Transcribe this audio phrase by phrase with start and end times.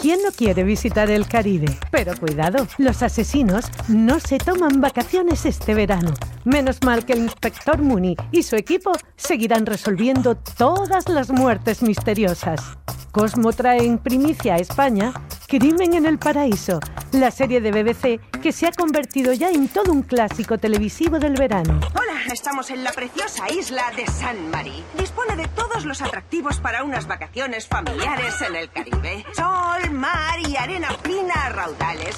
[0.00, 1.66] ¿Quién no quiere visitar el Caribe?
[1.90, 6.14] Pero cuidado, los asesinos no se toman vacaciones este verano.
[6.44, 12.78] Menos mal que el inspector Mooney y su equipo seguirán resolviendo todas las muertes misteriosas.
[13.12, 15.12] Cosmo trae en primicia a España
[15.50, 16.78] Crimen en el Paraíso,
[17.10, 21.34] la serie de BBC que se ha convertido ya en todo un clásico televisivo del
[21.34, 21.80] verano.
[21.92, 24.84] Hola, estamos en la preciosa isla de San Marí.
[24.96, 29.24] Dispone de todos los atractivos para unas vacaciones familiares en el Caribe.
[29.34, 32.16] Sol, mar y arena fina raudales.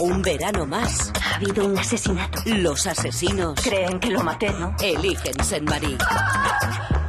[0.00, 1.12] Un verano más.
[1.22, 2.40] Ha habido un asesinato.
[2.46, 4.74] Los asesinos Creen que lo maté, ¿no?
[4.82, 5.96] eligen Saint Marie.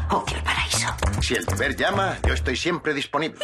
[0.09, 0.87] Odio el paraíso.
[1.21, 3.39] Si el deber llama, yo estoy siempre disponible.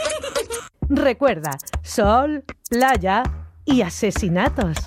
[0.89, 3.23] Recuerda, sol, playa
[3.65, 4.77] y asesinatos.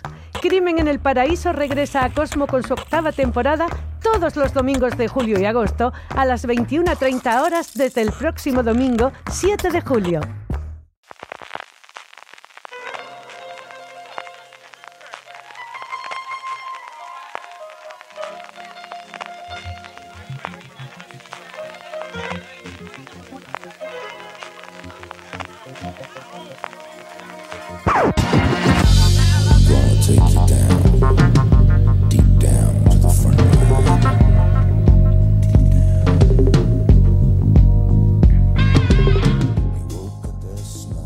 [0.41, 3.67] Crimen en el Paraíso regresa a Cosmo con su octava temporada
[4.03, 9.11] todos los domingos de julio y agosto a las 21.30 horas desde el próximo domingo
[9.31, 10.21] 7 de julio.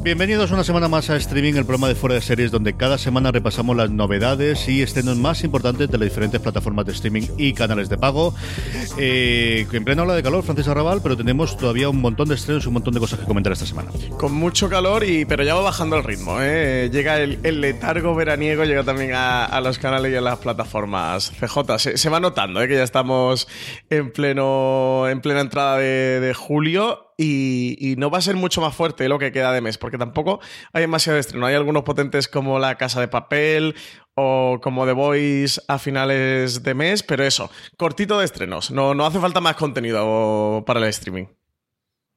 [0.08, 3.30] Bienvenidos una semana más a Streaming, el programa de fuera de series donde cada semana
[3.30, 7.90] repasamos las novedades y estrenos más importantes de las diferentes plataformas de streaming y canales
[7.90, 8.34] de pago.
[8.96, 12.64] Eh, en plena ola de calor, Francis Arrabal, pero tenemos todavía un montón de estrenos
[12.64, 13.90] y un montón de cosas que comentar esta semana.
[14.16, 16.38] Con mucho calor, y pero ya va bajando el ritmo.
[16.40, 16.88] ¿eh?
[16.90, 21.32] Llega el, letargo veraniego, llega también a, los canales y a las plataformas.
[21.38, 22.68] CJ, se, va notando ¿eh?
[22.68, 23.46] que ya estamos
[23.90, 27.07] en, pleno, en plena entrada de julio.
[27.20, 29.98] Y, y no va a ser mucho más fuerte lo que queda de mes, porque
[29.98, 30.38] tampoco
[30.72, 31.46] hay demasiado estreno.
[31.46, 33.74] Hay algunos potentes como La Casa de Papel
[34.14, 38.70] o como The Voice a finales de mes, pero eso, cortito de estrenos.
[38.70, 41.24] No, no hace falta más contenido para el streaming.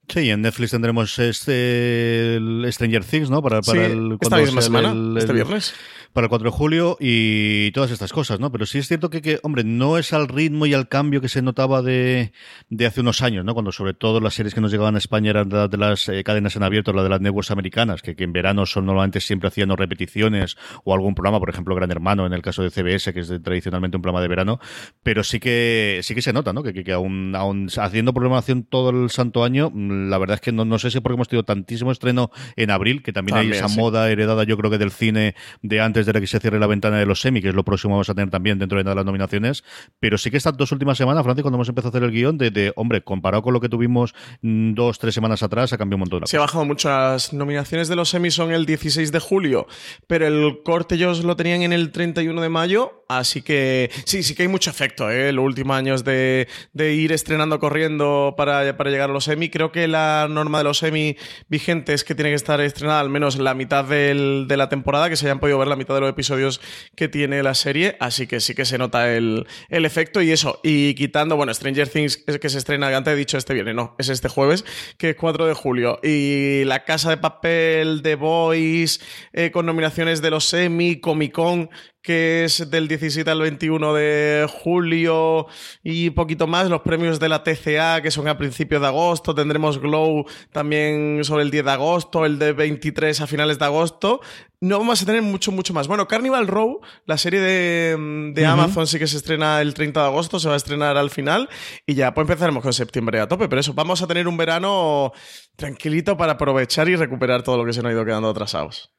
[0.07, 3.41] Sí, en Netflix tendremos este el Stranger Things, ¿no?
[3.41, 5.73] Para, para Sí, el, esta misma semana, el- este el- viernes.
[6.13, 8.51] Para el 4 de julio y todas estas cosas, ¿no?
[8.51, 11.29] Pero sí es cierto que, que, hombre, no es al ritmo y al cambio que
[11.29, 12.33] se notaba de,
[12.69, 13.53] de hace unos años, ¿no?
[13.53, 16.23] Cuando sobre todo las series que nos llegaban a España eran de, de las eh,
[16.23, 19.47] cadenas en abierto, la de las networks americanas, que, que en verano son normalmente siempre
[19.47, 23.13] hacían o repeticiones o algún programa, por ejemplo, Gran Hermano, en el caso de CBS,
[23.13, 24.59] que es de- tradicionalmente un programa de verano,
[25.03, 26.61] pero sí que sí que se nota, ¿no?
[26.63, 30.41] Que, que, que aún, aún haciendo programación todo el santo año, mm, la verdad es
[30.41, 33.51] que no, no sé si porque hemos tenido tantísimo estreno en abril, que también, hay
[33.51, 33.79] esa sí.
[33.79, 36.67] moda heredada, yo creo que del cine de antes de la que se cierre la
[36.67, 38.95] ventana de los semi, que es lo próximo que vamos a tener también dentro de
[38.95, 39.63] las nominaciones.
[39.99, 42.37] Pero sí que estas dos últimas semanas, Francis, cuando hemos empezado a hacer el guion,
[42.37, 45.97] de, de, hombre, comparado con lo que tuvimos mm, dos, tres semanas atrás, ha cambiado
[45.97, 46.89] un montón la Se ha bajado mucho.
[46.89, 49.67] Las nominaciones de los Emmy son el 16 de julio,
[50.07, 54.35] pero el corte ellos lo tenían en el 31 de mayo, así que sí, sí
[54.35, 55.31] que hay mucho efecto, ¿eh?
[55.31, 59.49] Los últimos años de, de ir estrenando corriendo para, para llegar a los Emmy.
[59.49, 61.17] Creo que la norma de los Emmy
[61.49, 65.09] vigente es que tiene que estar estrenada al menos la mitad del- de la temporada,
[65.09, 66.61] que se hayan podido ver la mitad de los episodios
[66.95, 70.59] que tiene la serie, así que sí que se nota el, el efecto y eso.
[70.63, 73.95] Y quitando, bueno, Stranger Things es que se estrena, antes he dicho este viernes, no,
[73.97, 74.65] es este jueves,
[74.97, 75.99] que es 4 de julio.
[76.03, 78.99] Y La Casa de Papel, The Voice,
[79.33, 81.69] eh, con nominaciones de los Emmy, Comic Con,
[82.01, 85.47] que es del 17 al 21 de julio
[85.83, 89.79] y poquito más, los premios de la TCA, que son a principios de agosto, tendremos
[89.79, 94.21] Glow también sobre el 10 de agosto, el de 23 a finales de agosto.
[94.63, 95.87] No vamos a tener mucho, mucho más.
[95.87, 97.97] Bueno, Carnival Row, la serie de,
[98.33, 98.51] de Ujú.
[98.51, 101.49] Amazon sí que se estrena el 30 de agosto, se va a estrenar al final
[101.87, 105.13] y ya pues empezaremos con septiembre a tope, pero eso, vamos a tener un verano
[105.55, 108.91] tranquilito para aprovechar y recuperar todo lo que se nos ha ido quedando atrasados.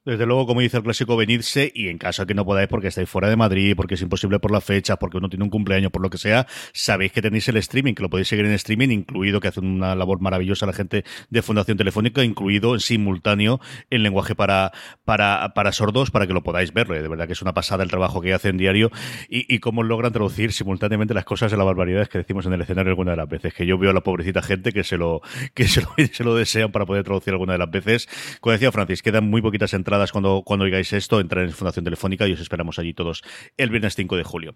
[0.05, 2.89] Desde luego, como dice el clásico, venirse y en caso de que no podáis porque
[2.89, 5.93] estáis fuera de Madrid, porque es imposible por la fecha, porque uno tiene un cumpleaños,
[5.93, 8.89] por lo que sea, sabéis que tenéis el streaming, que lo podéis seguir en streaming,
[8.89, 14.03] incluido que hace una labor maravillosa la gente de Fundación Telefónica, incluido en simultáneo en
[14.03, 14.73] lenguaje para,
[15.05, 16.89] para, para sordos, para que lo podáis ver.
[16.89, 18.91] De verdad que es una pasada el trabajo que hacen diario
[19.29, 22.89] y, cómo logran traducir simultáneamente las cosas de las barbaridades que decimos en el escenario
[22.89, 23.53] alguna de las veces.
[23.53, 25.21] Que yo veo a la pobrecita gente que se lo,
[25.53, 28.09] que se lo desean para poder traducir alguna de las veces.
[28.41, 32.27] Como decía Francis, quedan muy poquitas entradas cuando, cuando oigáis esto, entrar en Fundación Telefónica
[32.27, 33.23] y os esperamos allí todos
[33.57, 34.55] el viernes 5 de julio.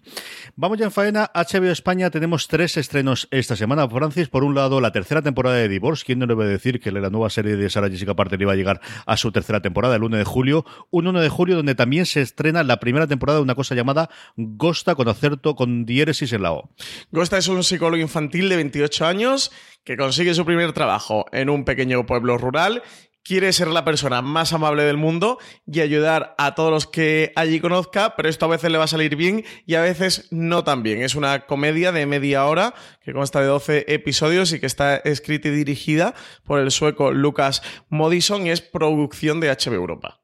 [0.56, 1.30] Vamos ya en faena.
[1.34, 3.88] HBO España tenemos tres estrenos esta semana.
[3.88, 6.04] Francis, por un lado, la tercera temporada de Divorce.
[6.04, 8.52] ¿Quién no le va a decir que la nueva serie de Sara Jessica Parker iba
[8.52, 10.64] a llegar a su tercera temporada el 1 de julio?
[10.90, 14.10] Un 1 de julio donde también se estrena la primera temporada de una cosa llamada
[14.36, 16.70] Gosta con acerto con diéresis en la O.
[17.10, 19.52] Gosta es un psicólogo infantil de 28 años
[19.84, 22.82] que consigue su primer trabajo en un pequeño pueblo rural
[23.28, 27.60] quiere ser la persona más amable del mundo y ayudar a todos los que allí
[27.60, 30.82] conozca, pero esto a veces le va a salir bien y a veces no tan
[30.82, 31.02] bien.
[31.02, 32.72] Es una comedia de media hora
[33.02, 37.60] que consta de 12 episodios y que está escrita y dirigida por el sueco Lucas
[37.90, 40.22] Modison y es producción de HB Europa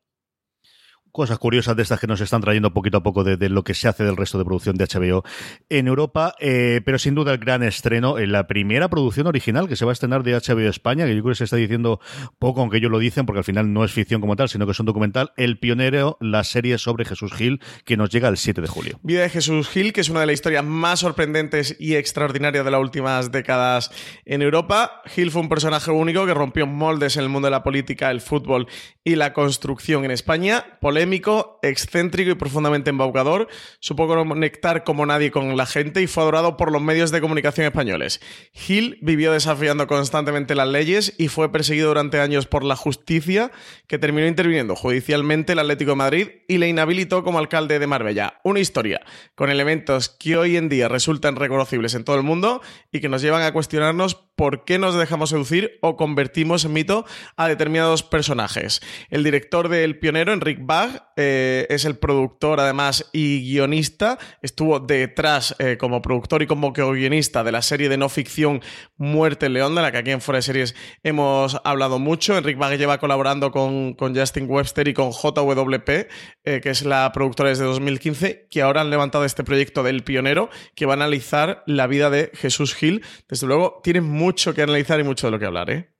[1.14, 3.86] cosas curiosas de estas que nos están trayendo poquito a poco de, lo que se
[3.86, 5.22] hace del resto de producción de HBO
[5.68, 9.76] en Europa, eh, pero sin duda el gran estreno, en la primera producción original que
[9.76, 12.00] se va a estrenar de HBO España, que yo creo que se está diciendo
[12.40, 14.72] poco, aunque ellos lo dicen, porque al final no es ficción como tal, sino que
[14.72, 18.60] es un documental, El Pionero, la serie sobre Jesús Gil, que nos llega el 7
[18.60, 18.98] de julio.
[19.04, 22.72] Vida de Jesús Gil, que es una de las historias más sorprendentes y extraordinarias de
[22.72, 23.92] las últimas décadas
[24.24, 25.00] en Europa.
[25.06, 28.20] Gil fue un personaje único que rompió moldes en el mundo de la política, el
[28.20, 28.66] fútbol
[29.04, 30.64] y la construcción en España
[31.62, 33.48] excéntrico y profundamente embaucador,
[33.80, 37.66] supo conectar como nadie con la gente y fue adorado por los medios de comunicación
[37.66, 38.20] españoles.
[38.52, 43.50] Gil vivió desafiando constantemente las leyes y fue perseguido durante años por la justicia,
[43.86, 48.40] que terminó interviniendo judicialmente el Atlético de Madrid y le inhabilitó como alcalde de Marbella.
[48.44, 49.00] Una historia
[49.34, 52.62] con elementos que hoy en día resultan reconocibles en todo el mundo
[52.92, 57.04] y que nos llevan a cuestionarnos por qué nos dejamos seducir o convertimos en mito
[57.36, 58.80] a determinados personajes.
[59.10, 64.18] El director de El Pionero, Enric Bach, eh, es el productor además y guionista.
[64.42, 68.62] Estuvo detrás eh, como productor y como guionista de la serie de no ficción
[68.96, 72.36] Muerte León, de la que aquí en Fuera de Series hemos hablado mucho.
[72.36, 75.88] Enric Bach lleva colaborando con, Justin Webster y con JWP,
[76.44, 80.50] eh, que es la productora desde 2015, que ahora han levantado este proyecto del Pionero,
[80.74, 83.02] que va a analizar la vida de Jesús Gil.
[83.28, 85.93] Desde luego, tienen mucho que analizar y mucho de lo que hablar, ¿eh?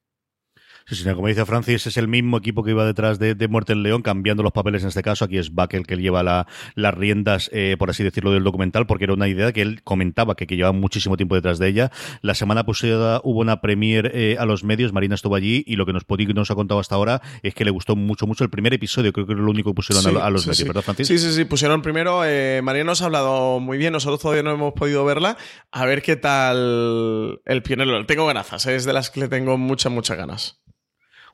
[0.87, 3.83] Sí, sí, como dice Francis, es el mismo equipo que iba detrás de, Muerte el
[3.83, 5.25] León, cambiando los papeles en este caso.
[5.25, 9.05] Aquí es Buck el que lleva las riendas, eh, por así decirlo, del documental, porque
[9.05, 11.91] era una idea que él comentaba que, que llevaba muchísimo tiempo detrás de ella.
[12.21, 15.87] La semana pasada hubo una premier eh, a los medios, Marina estuvo allí y lo
[15.87, 18.75] que nos, nos ha contado hasta ahora es que le gustó mucho, mucho el primer
[18.75, 19.13] episodio.
[19.13, 21.09] Creo que era lo único que pusieron a, los medios, ¿verdad, Francis?
[21.09, 22.25] Sí, sí, sí, pusieron primero.
[22.25, 25.37] Eh, Marina nos ha hablado muy bien, nosotros todavía no hemos podido verla.
[25.71, 28.05] A ver qué tal el pionero.
[28.05, 30.61] Tengo ganas, es de las que le tengo muchas, muchas ganas.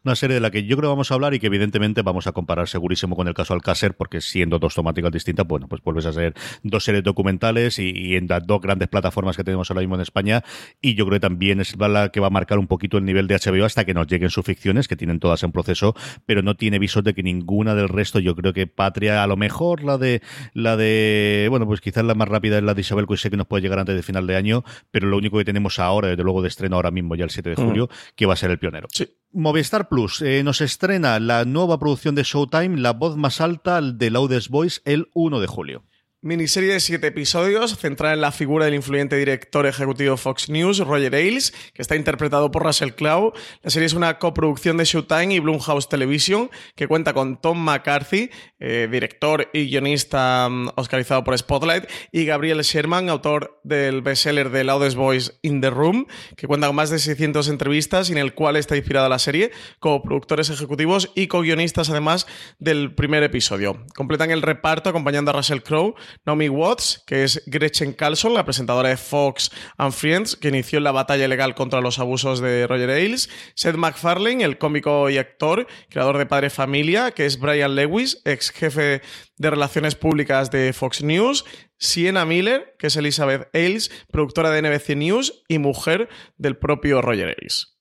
[0.05, 2.27] Una serie de la que yo creo que vamos a hablar y que evidentemente vamos
[2.27, 6.07] a comparar segurísimo con el caso Alcácer, porque siendo dos temáticas distintas, bueno, pues vuelves
[6.07, 9.81] a ser dos series documentales y, y en las dos grandes plataformas que tenemos ahora
[9.81, 10.43] mismo en España,
[10.81, 13.27] y yo creo que también es la que va a marcar un poquito el nivel
[13.27, 15.95] de HBO hasta que nos lleguen sus ficciones, que tienen todas en proceso,
[16.27, 19.37] pero no tiene visos de que ninguna del resto, yo creo que Patria, a lo
[19.37, 20.23] mejor la de,
[20.55, 23.47] la de, bueno, pues quizás la más rápida es la de Isabel sé que nos
[23.47, 26.43] puede llegar antes de final de año, pero lo único que tenemos ahora, desde luego
[26.43, 28.89] de estreno ahora mismo, ya el 7 de julio, que va a ser el pionero.
[28.91, 29.07] Sí.
[29.33, 34.11] Movistar Plus eh, nos estrena la nueva producción de Showtime, La voz más alta de
[34.11, 35.85] Loudest Voice, el 1 de julio.
[36.23, 41.15] Miniserie de siete episodios, centrada en la figura del influyente director ejecutivo Fox News, Roger
[41.15, 43.33] Ailes, que está interpretado por Russell Crowe.
[43.63, 48.29] La serie es una coproducción de Showtime y Blumhouse Television, que cuenta con Tom McCarthy,
[48.59, 54.65] eh, director y guionista um, oscarizado por Spotlight, y Gabriel Sherman, autor del bestseller de
[54.65, 58.35] Loudest Voice in the Room, que cuenta con más de 600 entrevistas y en el
[58.35, 62.27] cual está inspirada la serie, como productores ejecutivos y co-guionistas además
[62.59, 63.87] del primer episodio.
[63.95, 68.89] Completan el reparto acompañando a Russell Crowe, Naomi Watts, que es Gretchen Carlson, la presentadora
[68.89, 73.31] de Fox and Friends, que inició la batalla legal contra los abusos de Roger Ailes,
[73.55, 78.51] Seth MacFarlane, el cómico y actor, creador de Padre Familia, que es Brian Lewis, ex
[78.51, 79.03] jefe
[79.37, 81.45] de relaciones públicas de Fox News,
[81.79, 87.29] Sienna Miller, que es Elizabeth Ailes, productora de NBC News y mujer del propio Roger
[87.29, 87.80] Ailes.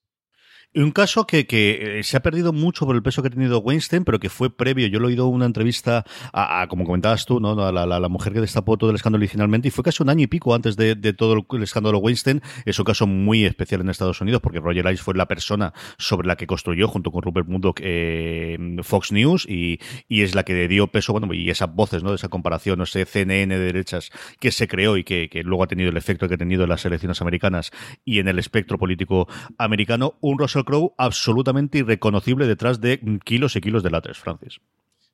[0.76, 3.58] Un caso que, que, eh, se ha perdido mucho por el peso que ha tenido
[3.58, 4.86] Weinstein, pero que fue previo.
[4.86, 7.60] Yo lo he oído una entrevista a, como comentabas tú, ¿no?
[7.66, 10.26] A la, la, mujer que destapó todo el escándalo originalmente, y fue casi un año
[10.26, 12.44] y pico antes de, todo el, el, escándalo Weinstein.
[12.66, 16.28] Es un caso muy especial en Estados Unidos, porque Roger Ailes fue la persona sobre
[16.28, 20.68] la que construyó, junto con Rupert Murdoch, eh, Fox News, y, y, es la que
[20.68, 22.12] dio peso, bueno, y esas voces, ¿no?
[22.12, 25.64] De esa comparación, no sé, CNN de derechas que se creó y que, que luego
[25.64, 27.72] ha tenido el efecto que ha tenido en las elecciones americanas
[28.06, 30.14] y en el espectro político americano.
[30.22, 34.60] Un Russell Crowe absolutamente irreconocible detrás de kilos y kilos de latres, Francis.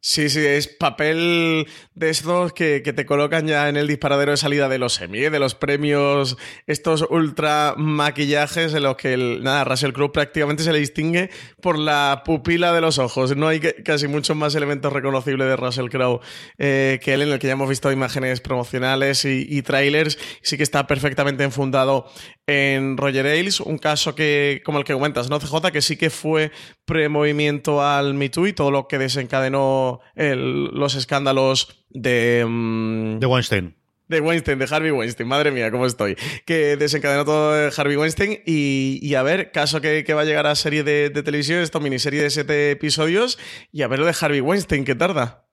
[0.07, 4.37] Sí, sí, es papel de estos que, que, te colocan ya en el disparadero de
[4.37, 6.37] salida de los Emmy, de los premios,
[6.67, 12.21] estos ultra maquillajes en los que nada, Russell Crowe prácticamente se le distingue por la
[12.23, 13.35] pupila de los ojos.
[13.35, 16.19] No hay casi muchos más elementos reconocibles de Russell Crowe
[16.59, 20.19] eh, que él, en el que ya hemos visto imágenes promocionales y trailers.
[20.43, 22.05] Sí que está perfectamente enfundado
[22.47, 25.71] en Roger Ailes, un caso que, como el que comentas, ¿no, CJ?
[25.71, 26.51] Que sí que fue
[26.85, 32.43] premovimiento al Me Too y todo lo que desencadenó el, los escándalos de...
[32.45, 33.75] Um, de Weinstein.
[34.07, 36.15] De Weinstein, de Harvey Weinstein, madre mía, cómo estoy.
[36.45, 38.39] Que desencadenó todo de Harvey Weinstein.
[38.45, 41.61] Y, y a ver, caso que, que, va a llegar a serie de, de televisión,
[41.61, 43.39] esto miniserie de siete episodios.
[43.71, 45.44] Y a ver lo de Harvey Weinstein, ¿qué tarda?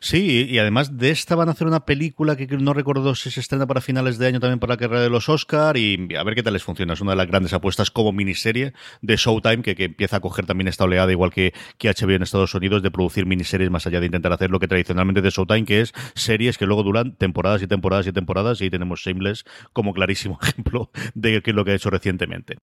[0.00, 3.40] Sí, y además de esta van a hacer una película que no recuerdo si se
[3.40, 6.34] estrena para finales de año también para la carrera de los Oscar y a ver
[6.34, 6.94] qué tal les funciona.
[6.94, 10.46] Es una de las grandes apuestas como miniserie de Showtime que, que empieza a coger
[10.46, 14.00] también esta oleada, igual que, que HBO en Estados Unidos, de producir miniseries más allá
[14.00, 17.62] de intentar hacer lo que tradicionalmente de Showtime, que es series que luego duran temporadas
[17.62, 21.72] y temporadas y temporadas y tenemos Shameless como clarísimo ejemplo de qué es lo que
[21.72, 22.56] ha hecho recientemente.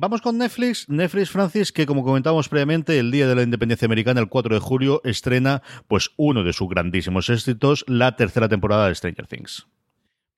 [0.00, 0.88] Vamos con Netflix.
[0.88, 4.60] Netflix, Francis, que como comentábamos previamente, el Día de la Independencia Americana, el 4 de
[4.60, 9.66] julio, estrena pues uno de sus grandísimos éxitos, la tercera temporada de Stranger Things.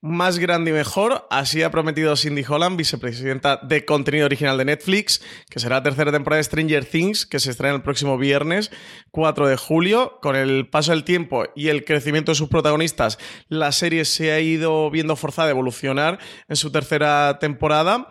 [0.01, 5.21] Más grande y mejor, así ha prometido Cindy Holland, vicepresidenta de contenido original de Netflix,
[5.51, 8.71] que será la tercera temporada de Stranger Things, que se estrena el próximo viernes
[9.11, 10.21] 4 de julio.
[10.23, 14.41] Con el paso del tiempo y el crecimiento de sus protagonistas, la serie se ha
[14.41, 18.09] ido viendo forzada a evolucionar en su tercera temporada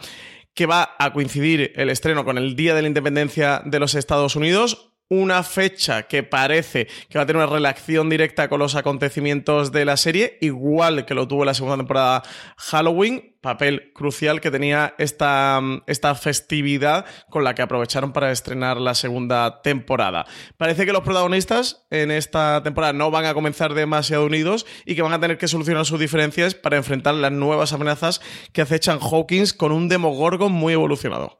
[0.53, 4.35] que va a coincidir el estreno con el Día de la Independencia de los Estados
[4.35, 9.71] Unidos, una fecha que parece que va a tener una relación directa con los acontecimientos
[9.71, 12.23] de la serie, igual que lo tuvo la segunda temporada
[12.57, 18.93] Halloween, papel crucial que tenía esta, esta festividad con la que aprovecharon para estrenar la
[18.93, 20.25] segunda temporada.
[20.57, 25.01] Parece que los protagonistas en esta temporada no van a comenzar demasiado unidos y que
[25.01, 28.21] van a tener que solucionar sus diferencias para enfrentar las nuevas amenazas
[28.53, 31.38] que acechan Hawkins con un Demogorgon muy evolucionado.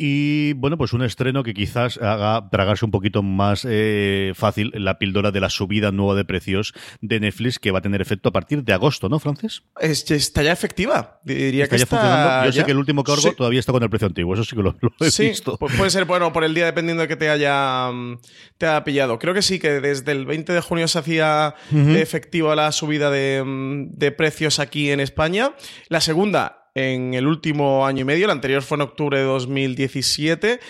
[0.00, 4.96] Y bueno, pues un estreno que quizás haga tragarse un poquito más eh, fácil la
[4.96, 8.32] píldora de la subida nueva de precios de Netflix que va a tener efecto a
[8.32, 9.64] partir de agosto, ¿no, Francis?
[9.80, 11.18] Es, está ya efectiva.
[11.24, 12.44] Diría está que ya está funcionando.
[12.44, 12.60] Yo ya.
[12.60, 13.30] sé que el último cargo Sí.
[13.36, 15.58] todavía está con el precio antiguo, eso sí que lo, lo he Sí, visto.
[15.58, 18.18] pu- puede ser bueno por el día dependiendo de que te haya, mm,
[18.56, 19.18] te haya pillado.
[19.18, 23.42] Creo que sí, que desde el 20 de junio se hacía efectiva la subida de,
[23.44, 25.54] mm, de precios aquí en España.
[25.88, 30.60] La segunda en el último año y medio, la anterior fue en octubre de 2017.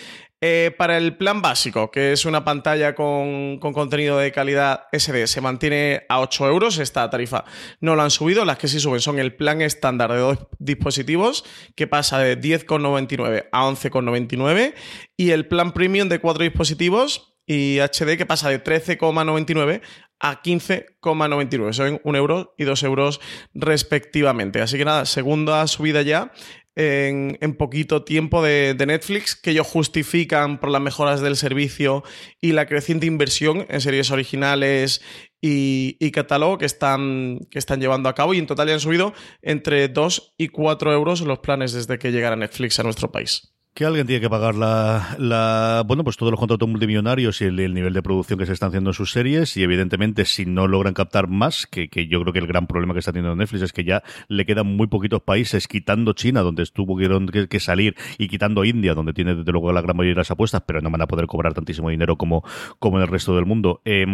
[0.41, 5.27] Eh, para el plan básico, que es una pantalla con, con, contenido de calidad SD,
[5.27, 6.77] se mantiene a 8 euros.
[6.79, 7.43] Esta tarifa
[7.81, 8.45] no la han subido.
[8.45, 11.43] Las que sí suben son el plan estándar de dos dispositivos,
[11.75, 14.73] que pasa de 10,99 a 11,99,
[15.17, 19.81] y el plan premium de cuatro dispositivos y HD que pasa de 13,99
[20.19, 21.73] a 15,99.
[21.73, 23.21] Son un euro y dos euros
[23.53, 24.61] respectivamente.
[24.61, 26.31] Así que nada, segunda subida ya
[26.75, 32.03] en, en poquito tiempo de, de, Netflix, que ellos justifican por las mejoras del servicio
[32.39, 35.01] y la creciente inversión en series originales
[35.41, 38.33] y, y, catálogo que están, que están llevando a cabo.
[38.33, 42.11] Y en total ya han subido entre 2 y 4 euros los planes desde que
[42.11, 43.58] llegara Netflix a nuestro país.
[43.73, 47.73] Que alguien tiene que pagar la, bueno, pues todos los contratos multimillonarios y el, el,
[47.73, 50.93] nivel de producción que se están haciendo en sus series y evidentemente si no logran
[50.93, 53.71] captar más, que, que, yo creo que el gran problema que está teniendo Netflix es
[53.71, 58.27] que ya le quedan muy poquitos países, quitando China, donde estuvo que, que salir, y
[58.27, 61.01] quitando India, donde tiene desde luego la gran mayoría de las apuestas, pero no van
[61.01, 62.43] a poder cobrar tantísimo dinero como,
[62.79, 63.81] como en el resto del mundo.
[63.85, 64.05] Eh,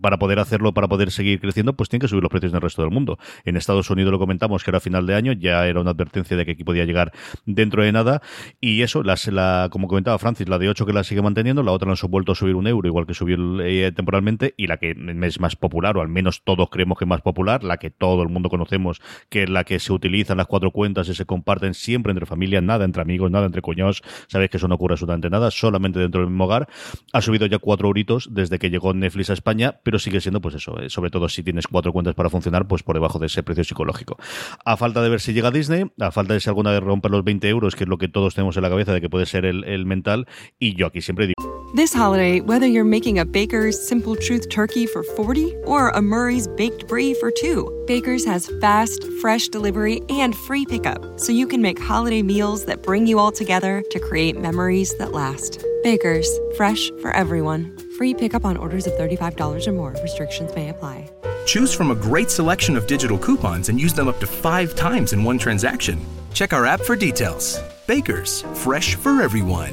[0.00, 2.62] para poder hacerlo, para poder seguir creciendo, pues tienen que subir los precios en el
[2.62, 3.18] resto del mundo.
[3.44, 6.44] En Estados Unidos lo comentamos, que era final de año, ya era una advertencia de
[6.44, 7.12] que aquí podía llegar
[7.46, 8.22] dentro de nada.
[8.60, 11.72] Y eso, las, la, como comentaba Francis, la de 8 que la sigue manteniendo, la
[11.72, 14.78] otra la han vuelto a subir un euro, igual que subió eh, temporalmente, y la
[14.78, 14.90] que
[15.22, 18.22] es más popular, o al menos todos creemos que es más popular, la que todo
[18.22, 21.26] el mundo conocemos, que es la que se utiliza en las cuatro cuentas y se
[21.26, 24.94] comparten siempre entre familias, nada entre amigos, nada entre cuñados, sabéis que eso no ocurre
[24.94, 26.68] absolutamente nada, solamente dentro del mismo hogar.
[27.12, 30.54] Ha subido ya cuatro euritos desde que llegó Netflix a España, pero sigue siendo pues
[30.54, 33.42] eso, eh, sobre todo si tienes cuatro cuentas para funcionar, pues por debajo de ese
[33.42, 34.16] precio psicológico.
[34.64, 37.24] A falta de ver si llega Disney, a falta de si alguna vez romper los
[37.24, 39.44] 20 euros, que es lo que todos tenemos en la cabeza de que puede ser
[39.44, 40.26] el, el mental,
[40.58, 41.58] y yo aquí siempre digo.
[41.74, 46.48] This holiday, whether you're making a Baker's Simple Truth turkey for 40 or a Murray's
[46.48, 51.60] Baked Brie for 2, Baker's has fast, fresh delivery and free pickup, so you can
[51.60, 55.62] make holiday meals that bring you all together to create memories that last.
[55.82, 57.76] Baker's, fresh for everyone.
[57.98, 59.94] Free pickup on orders of $35 or more.
[60.02, 61.10] Restrictions may apply.
[61.44, 65.12] Choose from a great selection of digital coupons and use them up to five times
[65.12, 66.00] in one transaction.
[66.32, 67.60] Check our app for details.
[67.88, 69.72] Baker's, fresh for everyone.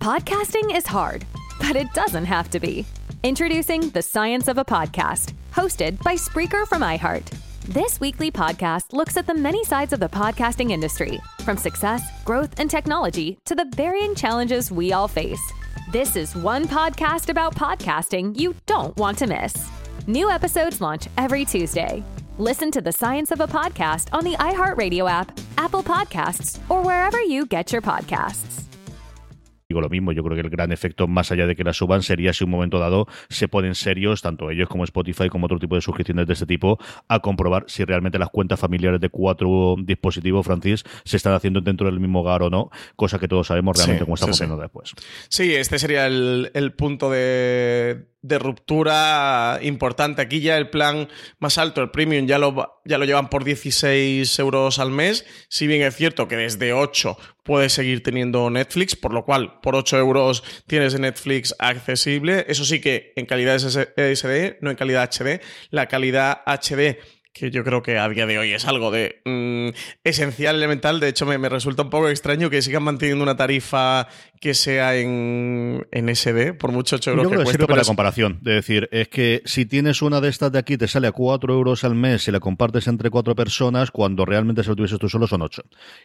[0.00, 1.24] Podcasting is hard,
[1.58, 2.84] but it doesn't have to be.
[3.22, 7.24] Introducing The Science of a Podcast, hosted by Spreaker from iHeart.
[7.68, 12.60] This weekly podcast looks at the many sides of the podcasting industry, from success, growth,
[12.60, 15.40] and technology to the varying challenges we all face.
[15.90, 19.54] This is one podcast about podcasting you don't want to miss.
[20.06, 22.04] New episodes launch every Tuesday.
[22.36, 27.22] Listen to the science of a podcast on the iHeartRadio app, Apple Podcasts, or wherever
[27.22, 28.66] you get your podcasts.
[29.68, 32.02] Digo lo mismo, yo creo que el gran efecto, más allá de que la suban,
[32.02, 35.76] sería si un momento dado se ponen serios, tanto ellos como Spotify, como otro tipo
[35.76, 36.76] de suscripciones de este tipo,
[37.06, 41.86] a comprobar si realmente las cuentas familiares de cuatro dispositivos, Francis, se están haciendo dentro
[41.86, 44.56] del mismo hogar o no, cosa que todos sabemos realmente sí, cómo está sí, funcionando
[44.56, 44.62] sí.
[44.62, 44.92] después.
[45.28, 50.22] Sí, este sería el, el punto de, de, ruptura importante.
[50.22, 51.08] Aquí ya el plan
[51.38, 55.24] más alto, el premium, ya lo, ya lo llevan por 16 euros al mes.
[55.48, 59.76] Si bien es cierto que desde 8 puedes seguir teniendo Netflix, por lo cual por
[59.76, 62.46] 8 euros tienes Netflix accesible.
[62.48, 65.40] Eso sí que en calidad SD, no en calidad HD.
[65.70, 66.98] La calidad HD
[67.34, 69.70] que yo creo que a día de hoy es algo de mmm,
[70.04, 71.00] esencial, elemental.
[71.00, 74.06] De hecho, me, me, resulta un poco extraño que sigan manteniendo una tarifa
[74.44, 77.66] que sea en, en SD, por mucho 8 euros yo creo que, que cueste.
[77.66, 78.40] para la comparación.
[78.42, 81.54] De decir, es que si tienes una de estas de aquí, te sale a 4
[81.54, 85.08] euros al mes y la compartes entre cuatro personas, cuando realmente si lo tuvieses tú
[85.08, 85.62] solo son 8.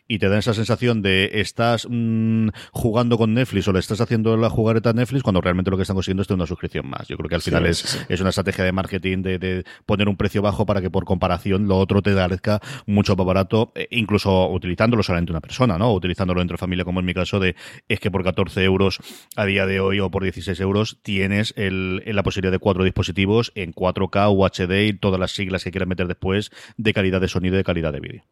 [0.08, 4.38] Y te da esa sensación de estás mmm, jugando con Netflix o le estás haciendo
[4.38, 7.10] la jugareta a Netflix cuando realmente lo que están consiguiendo es una suscripción más.
[7.10, 8.00] Yo creo que al final sí, es, sí.
[8.08, 11.68] es, una estrategia de marketing de, de, poner un precio bajo para que por comparación
[11.68, 15.94] lo otro te parezca mucho más barato, eh, incluso utilizándolo solamente una persona, ¿no?
[15.94, 17.58] Utilizándolo entre familia, como en mi caso, de
[17.90, 19.00] es que por 14 euros
[19.36, 23.52] a día de hoy o por 16 euros tienes el, la posibilidad de cuatro dispositivos
[23.56, 27.56] en 4K, UHD y todas las siglas que quieras meter después de calidad de sonido
[27.56, 28.24] y de calidad de vídeo.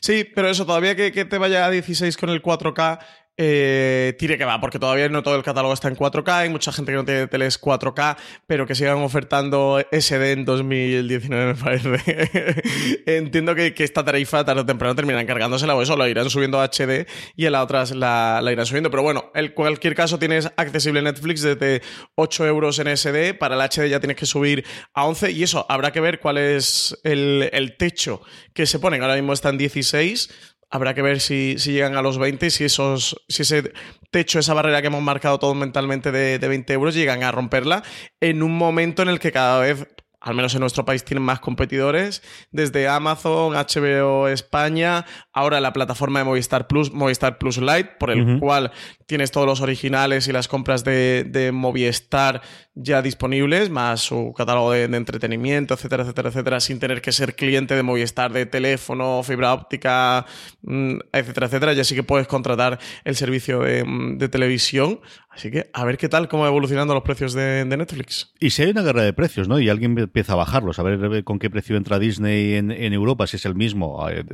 [0.00, 3.00] Sí, pero eso, todavía que, que, te vaya a 16 con el 4K,
[3.38, 6.70] eh, tire que va, porque todavía no todo el catálogo está en 4K, hay mucha
[6.70, 8.16] gente que no tiene teles 4K,
[8.46, 12.62] pero que sigan ofertando SD en 2019 me parece.
[13.06, 16.68] Entiendo que, esta tarifa tarde o temprano terminarán cargándosela o eso, lo irán subiendo a
[16.68, 18.90] HD y en la otra la, la irán subiendo.
[18.90, 21.82] Pero bueno, en cualquier caso tienes accesible Netflix desde
[22.14, 24.64] 8 euros en SD, para el HD ya tienes que subir
[24.94, 28.20] a 11 y eso, habrá que ver cuál es el, el techo
[28.52, 29.02] que se ponen.
[29.02, 32.64] Ahora mismo está en 16 habrá que ver si, si, llegan a los 20, si,
[32.64, 33.72] esos, si ese
[34.10, 37.82] techo, esa barrera que hemos marcado todos mentalmente de, de 20 euros, llegan a romperla
[38.20, 39.86] en un momento en el que cada vez
[40.22, 46.20] al menos en nuestro país tienen más competidores, desde Amazon, HBO España, ahora la plataforma
[46.20, 48.72] de Movistar Plus, Movistar Plus Lite, por el cual
[49.06, 52.42] tienes todos los originales y las compras de, de Movistar
[52.74, 57.34] ya disponibles, más su catálogo de, de, entretenimiento, etcétera, etcétera, etcétera, sin tener que ser
[57.34, 60.24] cliente de Movistar de teléfono, fibra óptica,
[60.62, 61.72] mm, etcétera, etcétera.
[61.74, 65.00] Ya sí que puedes contratar el servicio de, mm, de televisión.
[65.30, 68.34] Así que a ver qué tal, cómo va evolucionando los precios de, de, Netflix.
[68.38, 69.58] Y si hay una guerra de precios, ¿no?
[69.58, 73.26] Y alguien empieza a bajarlos, a ver con qué precio entra Disney en, en Europa,
[73.26, 74.24] si es el mismo, eh,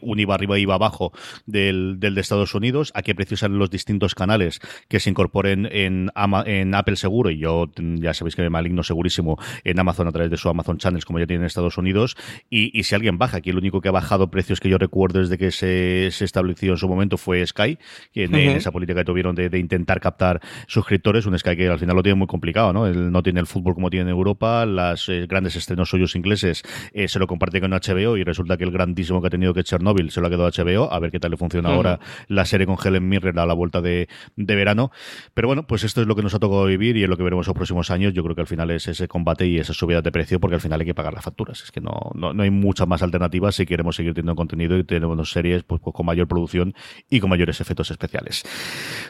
[0.00, 1.12] un IVA arriba y IVA abajo
[1.46, 5.68] del, del, de Estados Unidos, a qué precio salen los distintos canales que se incorporen
[5.70, 6.10] en,
[6.46, 10.30] en Apple seguro, y yo ya sabéis que me maligno segurísimo en Amazon a través
[10.30, 12.16] de su Amazon Channels, como ya tiene en Estados Unidos,
[12.48, 15.20] y, y si alguien baja, aquí el único que ha bajado precios que yo recuerdo
[15.20, 17.78] desde que se, se estableció en su momento fue Sky,
[18.14, 18.50] en, uh -huh.
[18.50, 21.96] en esa política que tuvieron de, de intentar captar suscriptores, un Sky que al final
[21.96, 22.86] lo tiene muy complicado, ¿no?
[22.86, 26.62] Él no tiene el fútbol como tiene en Europa, las eh, grandes estrenos suyos ingleses
[26.92, 29.62] eh, se lo comparte con HBO y resulta que el grandísimo que ha tenido que
[29.62, 31.76] Chernobyl se lo ha quedado HBO, a ver qué tal le funciona uh -huh.
[31.76, 34.90] ahora la serie con Helen Mirren a la vuelta de, de, verano.
[35.34, 37.22] Pero bueno, pues esto es lo que nos ha tocado vivir y es lo que
[37.22, 38.12] veremos los próximos años.
[38.12, 40.60] Yo creo que al final es ese combate y esas subidas de precio porque al
[40.60, 41.62] final hay que pagar las facturas.
[41.62, 44.84] Es que no, no, no hay muchas más alternativas si queremos seguir teniendo contenido y
[44.84, 46.74] tenemos series pues, pues, con mayor producción
[47.08, 48.42] y con mayores efectos especiales.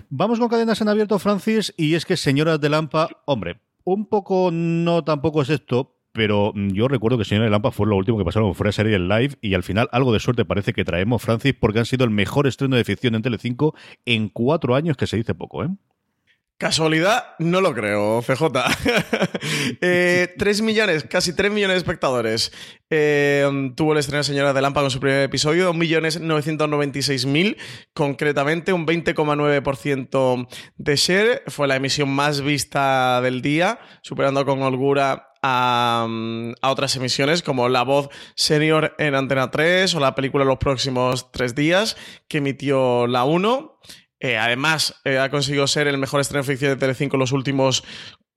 [0.08, 4.50] Vamos con cadenas en abierto, Francis, y es que Señoras de Lampa, hombre, un poco
[4.52, 8.24] no tampoco es esto, pero yo recuerdo que Señora de Lampa fue lo último que
[8.24, 11.22] pasaron fue la serie en live y al final algo de suerte parece que traemos,
[11.22, 15.06] Francis, porque han sido el mejor estreno de ficción en Telecinco en cuatro años, que
[15.06, 15.68] se dice poco, ¿eh?
[16.60, 18.42] Casualidad, no lo creo, CJ.
[19.80, 22.52] eh, 3 millones, casi 3 millones de espectadores.
[22.90, 27.56] Eh, tuvo el estreno Señora de Lampa con su primer episodio, 2.996.000,
[27.94, 31.42] concretamente un 20,9% de share.
[31.46, 36.06] Fue la emisión más vista del día, superando con holgura a,
[36.60, 41.30] a, otras emisiones como La Voz Senior en Antena 3 o la película Los próximos
[41.32, 41.96] tres días
[42.28, 43.78] que emitió la 1.
[44.22, 47.84] Eh, además, eh, ha conseguido ser el mejor estreno ficción de Telecinco en los últimos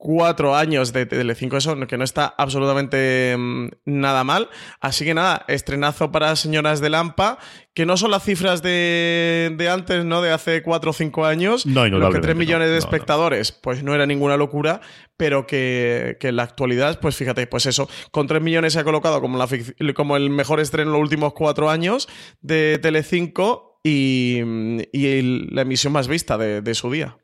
[0.03, 4.49] cuatro años de Telecinco, eso que no está absolutamente mmm, nada mal.
[4.81, 7.37] Así que nada, estrenazo para Señoras de Lampa,
[7.73, 10.21] que no son las cifras de, de antes, ¿no?
[10.21, 11.65] De hace cuatro o cinco años.
[11.65, 14.81] No, lo que tres millones no, de espectadores, no, pues no era ninguna locura,
[15.15, 18.83] pero que, que, en la actualidad, pues fíjate, pues eso, con tres millones se ha
[18.83, 19.47] colocado como, la,
[19.93, 22.09] como el mejor estreno en los últimos cuatro años
[22.41, 24.41] de Telecinco y,
[24.91, 27.17] y la emisión más vista de, de su día.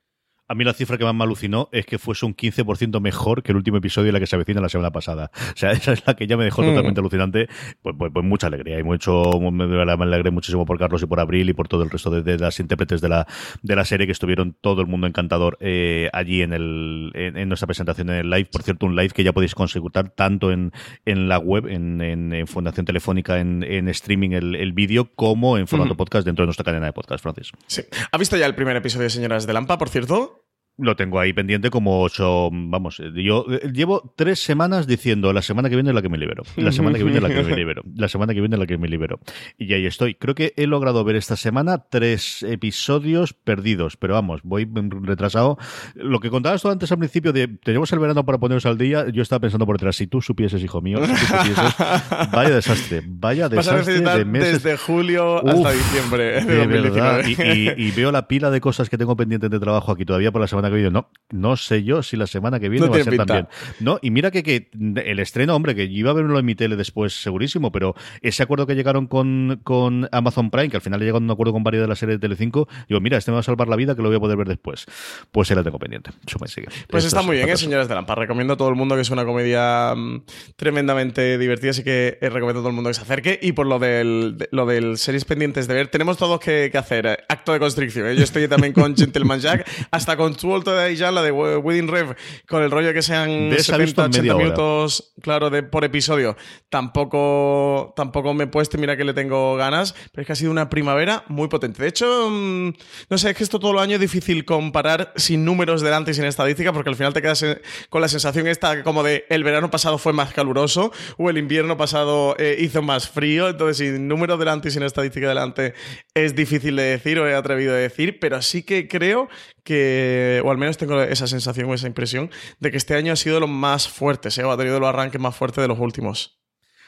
[0.49, 3.51] A mí la cifra que más me alucinó es que fuese un 15% mejor que
[3.51, 5.29] el último episodio de la que se avecina la semana pasada.
[5.53, 6.65] O sea, esa es la que ya me dejó mm.
[6.65, 7.47] totalmente alucinante.
[7.83, 11.19] Pues, pues, pues, mucha alegría y mucho, me, me, alegré muchísimo por Carlos y por
[11.19, 13.27] Abril y por todo el resto de, de las intérpretes de la,
[13.61, 17.47] de la serie que estuvieron todo el mundo encantador eh, allí en, el, en, en,
[17.47, 18.49] nuestra presentación en el live.
[18.51, 20.71] Por cierto, un live que ya podéis consultar tanto en,
[21.05, 25.93] en la web, en, en Fundación Telefónica, en, streaming el, el vídeo, como en formato
[25.93, 25.97] mm.
[25.97, 27.51] podcast dentro de nuestra cadena de podcast, Francis.
[27.67, 27.83] Sí.
[28.11, 30.38] ¿Ha visto ya el primer episodio de Señoras de Lampa, por cierto?
[30.79, 35.75] Lo tengo ahí pendiente como ocho, vamos, yo llevo tres semanas diciendo la semana que
[35.75, 37.83] viene es la que me libero, la semana que viene es la que me libero,
[37.95, 39.19] la semana que viene es la que me libero.
[39.57, 40.15] Y ahí estoy.
[40.15, 44.67] Creo que he logrado ver esta semana tres episodios perdidos, pero vamos, voy
[45.01, 45.57] retrasado.
[45.95, 49.07] Lo que contabas tú antes al principio de tenemos el verano para ponernos al día,
[49.09, 51.75] yo estaba pensando por detrás, si tú supieses, hijo mío, si tú supieses,
[52.31, 54.63] vaya desastre, vaya desastre de meses.
[54.63, 57.21] Desde julio Uf, hasta diciembre de, de verdad.
[57.25, 60.31] Y, y, y, veo la pila de cosas que tengo pendientes de trabajo aquí todavía
[60.31, 60.91] por la semana que viene.
[60.91, 63.47] No, no sé yo si la semana que viene no va a ser también.
[63.79, 66.75] No, y mira que, que, el estreno, hombre, que iba a verlo en mi tele
[66.75, 71.23] después, segurísimo, pero ese acuerdo que llegaron con, con Amazon Prime, que al final llegaron
[71.23, 73.41] a un acuerdo con varios de la serie de Telecinco, digo, mira, este me va
[73.41, 74.85] a salvar la vida, que lo voy a poder ver después.
[75.31, 76.11] Pues se la tengo pendiente.
[76.27, 76.67] Eso me sigue.
[76.87, 78.15] Pues Esto está muy bien, ¿eh, señores de Lampa.
[78.15, 80.21] Recomiendo a todo el mundo que es una comedia um,
[80.55, 83.39] tremendamente divertida, así que eh, recomiendo a todo el mundo que se acerque.
[83.41, 86.77] Y por lo del, de, lo del series pendientes de ver, tenemos todos que, que
[86.77, 87.05] hacer.
[87.05, 88.07] Eh, acto de constricción.
[88.07, 88.15] ¿eh?
[88.15, 92.15] Yo estoy también con Gentleman Jack, hasta con De ya la de Wedding Rev,
[92.47, 96.35] con el rollo que sean 70, 80 minutos, claro, de, por episodio.
[96.69, 100.51] Tampoco, tampoco me he puesto, mira que le tengo ganas, pero es que ha sido
[100.51, 101.81] una primavera muy potente.
[101.81, 102.71] De hecho, mmm,
[103.09, 106.13] no sé, es que esto todo el año es difícil comparar sin números delante y
[106.13, 107.45] sin estadística, porque al final te quedas
[107.89, 111.77] con la sensación esta como de el verano pasado fue más caluroso o el invierno
[111.77, 113.49] pasado eh, hizo más frío.
[113.49, 115.73] Entonces, sin números delante y sin estadística delante
[116.13, 119.29] es difícil de decir o he atrevido a decir, pero sí que creo
[119.69, 123.15] que, o al menos tengo esa sensación o esa impresión, de que este año ha
[123.15, 124.43] sido los más fuertes, ¿eh?
[124.43, 126.39] o ha tenido los arranques más fuertes de los últimos.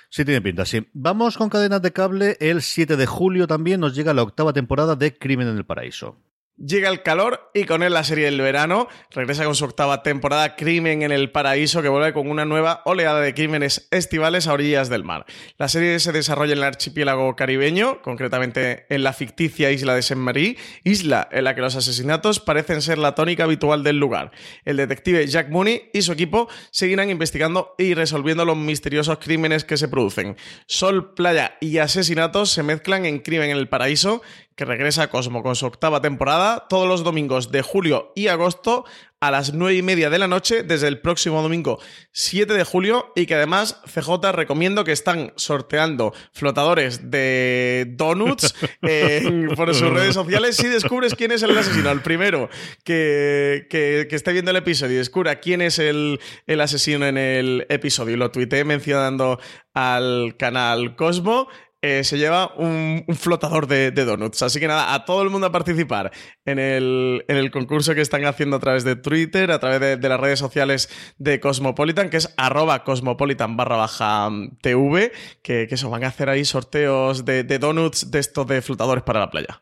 [0.10, 0.88] Sí, tiene pinta, sí.
[0.92, 2.38] Vamos con cadenas de cable.
[2.40, 6.18] El 7 de julio también nos llega la octava temporada de Crimen en el Paraíso.
[6.58, 8.88] Llega el calor y con él la serie del verano.
[9.10, 13.20] Regresa con su octava temporada Crimen en el Paraíso, que vuelve con una nueva oleada
[13.20, 15.26] de crímenes estivales a orillas del mar.
[15.58, 20.58] La serie se desarrolla en el archipiélago caribeño, concretamente en la ficticia isla de Saint-Marie,
[20.84, 24.32] isla en la que los asesinatos parecen ser la tónica habitual del lugar.
[24.64, 29.78] El detective Jack Mooney y su equipo seguirán investigando y resolviendo los misteriosos crímenes que
[29.78, 30.38] se producen.
[30.68, 34.22] Sol, playa y asesinatos se mezclan en Crimen en el Paraíso,
[34.56, 38.86] que regresa a Cosmo con su octava temporada todos los domingos de julio y agosto
[39.22, 41.80] a las 9 y media de la noche desde el próximo domingo
[42.12, 48.56] 7 de julio y que además CJ recomiendo que están sorteando flotadores de donuts
[49.56, 51.92] por sus redes sociales si descubres quién es el asesino.
[51.92, 52.50] El primero
[52.84, 57.68] que, que, esté viendo el episodio y descubra quién es el, el asesino en el
[57.70, 59.40] episodio y lo tuiteé mencionando
[59.76, 61.48] al canal Cosmo
[61.82, 64.42] eh, se lleva un, flotador de, donuts.
[64.44, 66.12] Así que nada, a todo el mundo a participar
[66.46, 70.10] en el, en el concurso que están haciendo a través de Twitter, a través de,
[70.10, 74.30] las redes sociales de Cosmopolitan, que es arroba cosmopolitan barra baja
[74.62, 78.62] TV, que, que eso, van a hacer ahí sorteos de, de donuts de estos de
[78.62, 79.62] flotadores para la playa.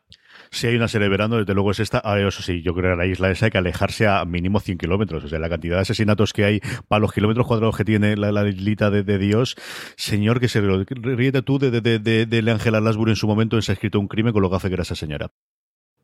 [0.52, 2.02] Si hay una serie de verano, desde luego es esta.
[2.04, 4.78] Ah, eso sí, yo creo que la isla esa hay que alejarse a mínimo 100
[4.78, 5.22] kilómetros.
[5.24, 8.32] O sea, la cantidad de asesinatos que hay para los kilómetros cuadrados que tiene la,
[8.32, 9.54] la islita de, Dios.
[9.96, 13.70] Señor, que se ríete tú de, de, de, de, Angela Lasbury en su momento se
[13.70, 15.30] ha escrito un crimen con lo gafe que era esa señora.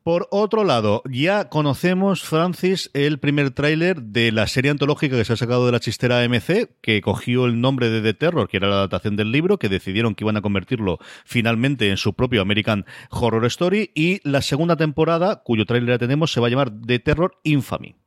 [0.07, 5.33] Por otro lado, ya conocemos, Francis, el primer tráiler de la serie antológica que se
[5.33, 8.69] ha sacado de la chistera AMC, que cogió el nombre de The Terror, que era
[8.69, 12.85] la adaptación del libro, que decidieron que iban a convertirlo finalmente en su propio American
[13.11, 16.99] Horror Story, y la segunda temporada, cuyo tráiler ya tenemos, se va a llamar The
[16.99, 17.97] Terror Infamy.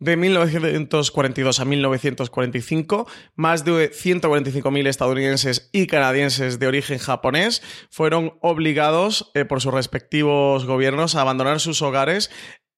[0.00, 9.32] De 1942 a 1945, más de 145.000 estadounidenses y canadienses de origen japonés fueron obligados
[9.34, 12.30] eh, por sus respectivos gobiernos a abandonar sus hogares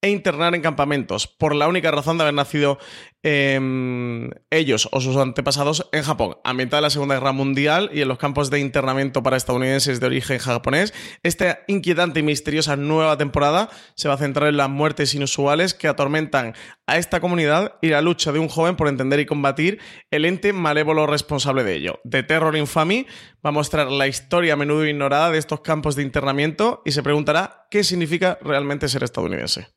[0.02, 2.78] e internar en campamentos, por la única razón de haber nacido
[3.22, 6.38] em, ellos o sus antepasados en Japón.
[6.44, 10.06] Ambientada en la Segunda Guerra Mundial y en los campos de internamiento para estadounidenses de
[10.06, 15.14] origen japonés, esta inquietante y misteriosa nueva temporada se va a centrar en las muertes
[15.14, 16.54] inusuales que atormentan
[16.86, 19.78] a esta comunidad y la lucha de un joven por entender y combatir
[20.10, 22.00] el ente malévolo responsable de ello.
[22.08, 23.06] The Terror Infamy
[23.44, 27.02] va a mostrar la historia a menudo ignorada de estos campos de internamiento y se
[27.02, 29.68] preguntará qué significa realmente ser estadounidense.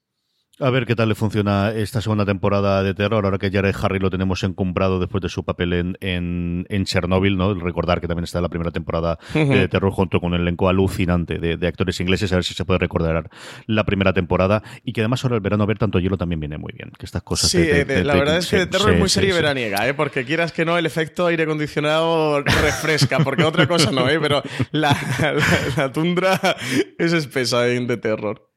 [0.59, 3.97] A ver qué tal le funciona esta segunda temporada de terror, ahora que Jared Harry
[3.97, 7.55] lo tenemos encumbrado después de su papel en, en, Chernobyl, ¿no?
[7.55, 11.39] Recordar que también está en la primera temporada de terror junto con un elenco alucinante
[11.39, 13.31] de, actores ingleses, a ver si se puede recordar
[13.65, 16.71] la primera temporada y que además ahora el verano ver tanto hielo también viene muy
[16.77, 17.49] bien, que estas cosas...
[17.49, 19.95] Sí, la verdad es que de terror es muy serie veraniega, ¿eh?
[19.95, 24.19] Porque quieras que no, el efecto aire acondicionado refresca, porque otra cosa no, ¿eh?
[24.21, 24.95] Pero la,
[25.77, 26.39] la, tundra
[26.99, 28.52] es espesa en de terror.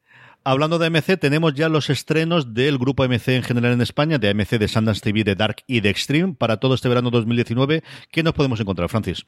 [0.49, 4.29] Hablando de AMC, tenemos ya los estrenos del grupo AMC en general en España, de
[4.29, 7.83] AMC, de Sundance TV, de Dark y de Extreme, para todo este verano 2019.
[8.11, 9.25] ¿Qué nos podemos encontrar, Francis?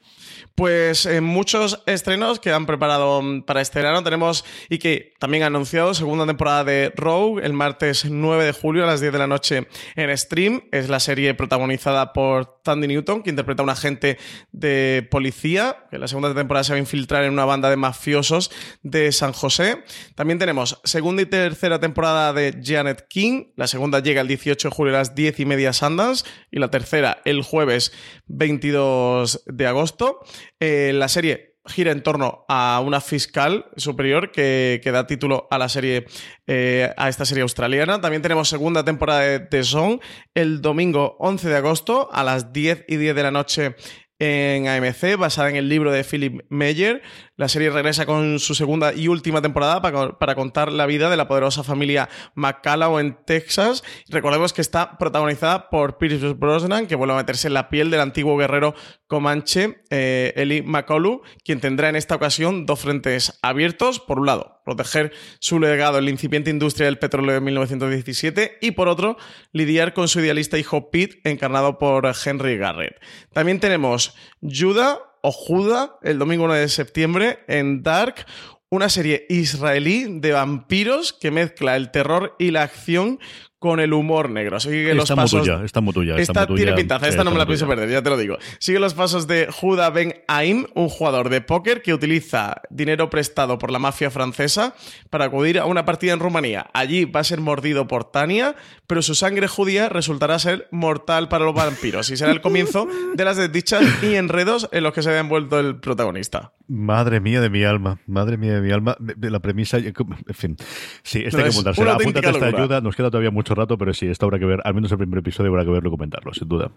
[0.54, 4.02] Pues eh, muchos estrenos que han preparado mm, para este verano.
[4.02, 8.84] Tenemos, y que también ha anunciado, segunda temporada de Rogue, el martes 9 de julio
[8.84, 10.62] a las 10 de la noche en Stream.
[10.72, 14.16] Es la serie protagonizada por Tandy Newton, que interpreta a un agente
[14.52, 17.76] de policía, que en la segunda temporada se va a infiltrar en una banda de
[17.76, 18.50] mafiosos
[18.82, 19.84] de San José.
[20.14, 23.46] También tenemos segunda segunda y tercera temporada de Janet King.
[23.56, 26.70] La segunda llega el 18 de julio a las 10 y media Sundance y la
[26.70, 27.92] tercera el jueves
[28.28, 30.20] 22 de agosto.
[30.60, 35.68] Eh, la serie gira en torno a una fiscal superior que, da título a la
[35.68, 36.06] serie,
[36.46, 38.00] eh, a esta serie australiana.
[38.00, 39.98] También tenemos segunda temporada de The Zone
[40.34, 43.74] el domingo 11 de agosto a las 10 y 10 de la noche
[44.20, 47.02] en AMC, basada en el libro de Philip Meyer.
[47.36, 51.26] La serie regresa con su segunda y última temporada para, contar la vida de la
[51.26, 53.82] poderosa familia McCallum en Texas.
[54.10, 58.00] Recordemos que está protagonizada por Pierce Brosnan, que vuelve a meterse en la piel del
[58.00, 58.74] antiguo guerrero
[59.06, 64.00] comanche eh, Eli McCullough, quien tendrá en esta ocasión dos frentes abiertos.
[64.00, 68.72] Por un lado, proteger su legado en la incipiente industria del petróleo de 1917 y
[68.72, 69.16] por otro,
[69.52, 73.00] lidiar con su idealista hijo Pete, encarnado por Henry Garrett.
[73.32, 74.09] También tenemos
[74.42, 78.26] Judah o Judah el domingo 1 de septiembre en Dark,
[78.70, 83.18] una serie israelí de vampiros que mezcla el terror y la acción
[83.60, 84.58] con el humor negro.
[84.58, 85.42] Sigue los muy pasos.
[85.42, 86.16] tuya, está muy tuya.
[86.16, 86.64] está Esta muy tuya.
[86.64, 88.38] tiene pintaza, esta no me la pienso perder, ya te lo digo.
[88.58, 93.58] Sigue los pasos de Judah Ben Aim, un jugador de póker que utiliza dinero prestado
[93.58, 94.74] por la mafia francesa
[95.10, 96.68] para acudir a una partida en Rumanía.
[96.72, 101.44] Allí va a ser mordido por Tania, pero su sangre judía resultará ser mortal para
[101.44, 105.10] los vampiros y será el comienzo de las desdichas y enredos en los que se
[105.10, 106.52] ve envuelto el protagonista.
[106.66, 109.94] Madre mía de mi alma, madre mía de mi alma, de, la premisa, en
[110.34, 110.56] fin,
[111.02, 113.92] sí, esta No, hay que una Apúntate esta ayuda, nos queda todavía mucho rato, pero
[113.94, 116.32] sí, esta habrá que ver, al menos el primer episodio habrá que verlo y comentarlo,
[116.32, 116.70] sin duda.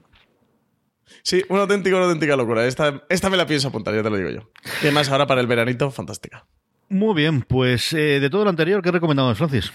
[1.22, 2.66] Sí, una auténtica, una auténtica locura.
[2.66, 4.50] Esta, esta me la pienso apuntar, ya te lo digo yo.
[4.82, 6.46] Y además ahora para el veranito, fantástica.
[6.90, 9.72] Muy bien, pues eh, de todo lo anterior, ¿qué recomendamos, Francis?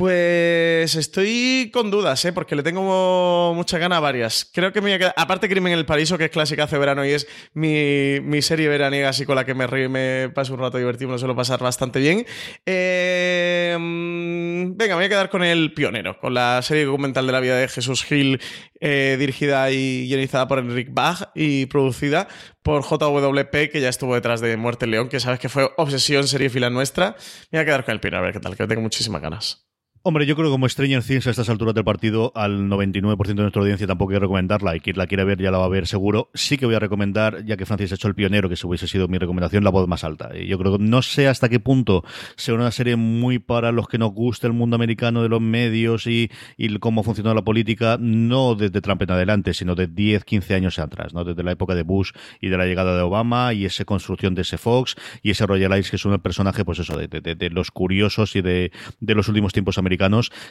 [0.00, 2.32] Pues estoy con dudas, ¿eh?
[2.32, 4.50] porque le tengo mucha gana a varias.
[4.50, 5.14] Creo que me voy a quedar.
[5.14, 9.10] Aparte, Crimen en el Paraíso, que es clásica hace verano y es mi, serie veraniega,
[9.10, 11.36] así con la que me río y me paso un rato divertido, me lo suelo
[11.36, 12.24] pasar bastante bien.
[12.64, 17.32] Eh, mm, venga, me voy a quedar con El Pionero, con la serie documental de
[17.32, 18.40] la vida de Jesús Gil,
[18.80, 22.26] eh, dirigida y guionizada por Enric Bach y producida
[22.62, 26.26] por JWP, que ya estuvo detrás de Muerte en León, que sabes que fue obsesión
[26.26, 27.16] serie fila nuestra.
[27.50, 29.69] Me voy a quedar con El Pionero, a ver qué tal, que tengo muchísimas ganas.
[30.02, 33.34] Hombre, yo creo que como Stranger Things a estas alturas del partido, al 99% de
[33.34, 35.68] nuestra audiencia tampoco hay que recomendarla y quien la quiera ver ya la va a
[35.68, 36.30] ver seguro.
[36.32, 38.86] Sí que voy a recomendar, ya que Francis ha hecho el pionero, que se hubiese
[38.88, 40.30] sido mi recomendación, La voz más alta.
[40.34, 42.02] Y yo creo que no sé hasta qué punto
[42.36, 46.06] sea una serie muy para los que nos gusta el mundo americano de los medios
[46.06, 50.54] y, y cómo funciona la política, no desde Trump en adelante, sino de 10, 15
[50.54, 51.24] años atrás, ¿no?
[51.24, 54.42] Desde la época de Bush y de la llegada de Obama y esa construcción de
[54.42, 57.50] ese Fox y ese Royal Ice, que es un personaje, pues eso, de, de- de
[57.50, 59.89] los curiosos y de, de los últimos tiempos americanos.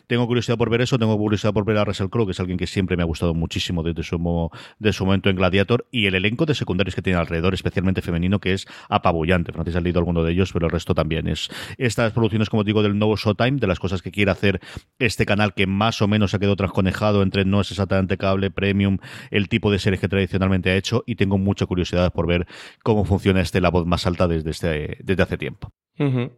[0.08, 2.58] Tengo curiosidad por ver eso, tengo curiosidad por ver a Russell Crowe, que es alguien
[2.58, 4.49] que siempre me ha gustado muchísimo desde su,
[4.80, 8.39] de su momento en Gladiator, y el elenco de secundarios que tiene alrededor, especialmente femenino,
[8.39, 9.52] que es apabullante.
[9.52, 11.49] Francis ha leído alguno de ellos, pero el resto también es.
[11.78, 14.60] Estas producciones, como digo, del nuevo Showtime, de las cosas que quiere hacer
[14.97, 18.97] este canal, que más o menos ha quedado transconejado entre no es exactamente cable, premium,
[19.32, 22.47] el tipo de series que tradicionalmente ha hecho, y tengo mucha curiosidad por ver
[22.84, 25.71] cómo funciona este La Voz Más Alta desde, este, desde hace tiempo.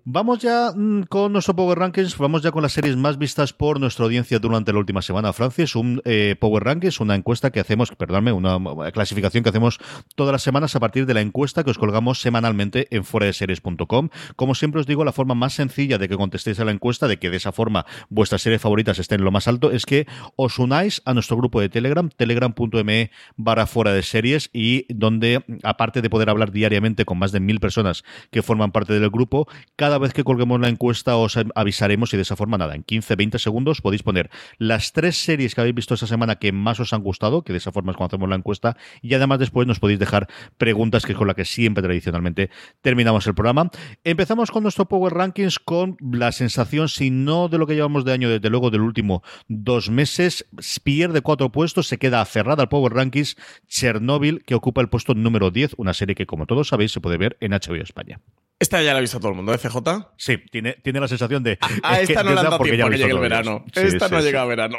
[0.06, 3.80] Vamos ya mm, con nuestro Power Rankings, vamos ya con las series más vistas por
[3.80, 5.34] nuestra audiencia durante la última semana.
[5.34, 9.78] Francis, un eh, Power Rankings, una encuesta que hacemos, perdóname, una clasificación que hacemos
[10.15, 14.10] todas las semanas a partir de la encuesta que os colgamos semanalmente en foradeseries.com.
[14.36, 17.19] Como siempre os digo, la forma más sencilla de que contestéis a la encuesta, de
[17.19, 20.58] que de esa forma vuestras series favoritas estén en lo más alto, es que os
[20.58, 26.10] unáis a nuestro grupo de Telegram, telegram.me barra fuera de series y donde, aparte de
[26.10, 30.13] poder hablar diariamente con más de mil personas que forman parte del grupo, cada vez
[30.13, 34.03] que colguemos la encuesta os avisaremos y de esa forma, nada, en 15-20 segundos podéis
[34.03, 37.53] poner las tres series que habéis visto esta semana que más os han gustado, que
[37.53, 41.05] de esa forma es cuando hacemos la encuesta, y además después nos podéis dejar preguntas,
[41.05, 42.49] que es con la que siempre tradicionalmente
[42.81, 43.69] terminamos el programa.
[44.03, 48.13] Empezamos con nuestro Power Rankings con la sensación, si no de lo que llevamos de
[48.13, 50.45] año, desde luego del último dos meses,
[50.83, 53.37] pierde cuatro puestos, se queda aferrada al Power Rankings
[53.67, 57.17] Chernobyl, que ocupa el puesto número 10, una serie que, como todos sabéis, se puede
[57.17, 58.19] ver en HBO España.
[58.61, 59.77] Esta ya la ha visto todo el mundo, ¿eh, FJ?
[60.17, 61.58] Sí, tiene, tiene la sensación de.
[61.84, 63.19] A es que esta no le han dado porque ya tiempo lo que llegue el
[63.19, 63.65] verano.
[63.73, 64.27] Sí, esta sí, no ha sí.
[64.27, 64.77] llegado a verano.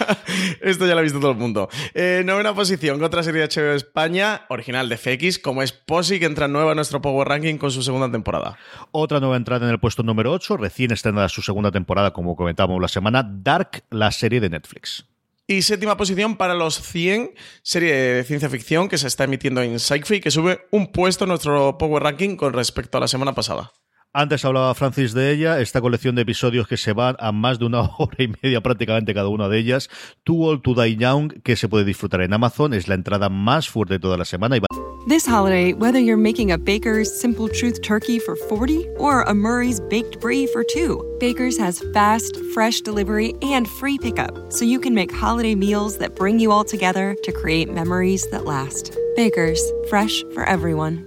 [0.60, 1.68] Esto ya lo ha visto todo el mundo.
[1.94, 6.26] Eh, novena posición, otra serie de HBO España, original de FX, como es Posi, que
[6.26, 8.58] entra nueva a nuestro Power Ranking con su segunda temporada.
[8.92, 12.80] Otra nueva entrada en el puesto número 8, recién estrenada su segunda temporada, como comentábamos
[12.80, 15.06] la semana, Dark, la serie de Netflix.
[15.48, 19.78] Y séptima posición para los 100, serie de ciencia ficción que se está emitiendo en
[19.78, 23.72] Sci-Fi, que sube un puesto en nuestro Power Ranking con respecto a la semana pasada.
[24.18, 27.66] Antes hablaba Francis de ella, esta colección de episodios que se van a más de
[27.66, 29.90] una hora y media prácticamente cada una de ellas.
[30.24, 33.68] Too Old to Die Young, que se puede disfrutar en Amazon, es la entrada más
[33.68, 34.56] fuerte de toda la semana.
[35.06, 39.80] This holiday, whether you're making a Baker's Simple Truth turkey for 40 or a Murray's
[39.80, 44.94] Baked Brie for 2, Baker's has fast, fresh delivery and free pickup, so you can
[44.94, 48.96] make holiday meals that bring you all together to create memories that last.
[49.14, 51.06] Baker's, fresh for everyone.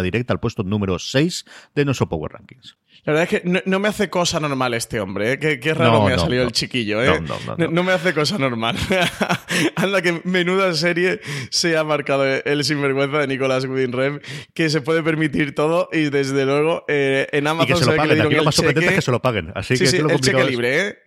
[0.00, 2.76] Directa al puesto número 6 de nuestro Power Rankings.
[3.04, 5.38] La verdad es que no, no me hace cosa normal este hombre, ¿eh?
[5.38, 6.48] Qué, qué raro No, me ha no, salido no.
[6.48, 7.20] el chiquillo, ¿eh?
[7.58, 8.76] No, me hace cosa normal.
[9.76, 14.20] Anda, que menuda serie se ha marcado el sinvergüenza de Nicolás Winding
[14.54, 17.96] que se puede permitir todo y desde luego eh, en Y Amazon que se lo
[17.96, 18.20] paguen.
[18.22, 19.52] Aquí lo más sorprendente es que se lo paguen.
[19.54, 20.98] Así sí, que sí, el cheque libre, ¿eh?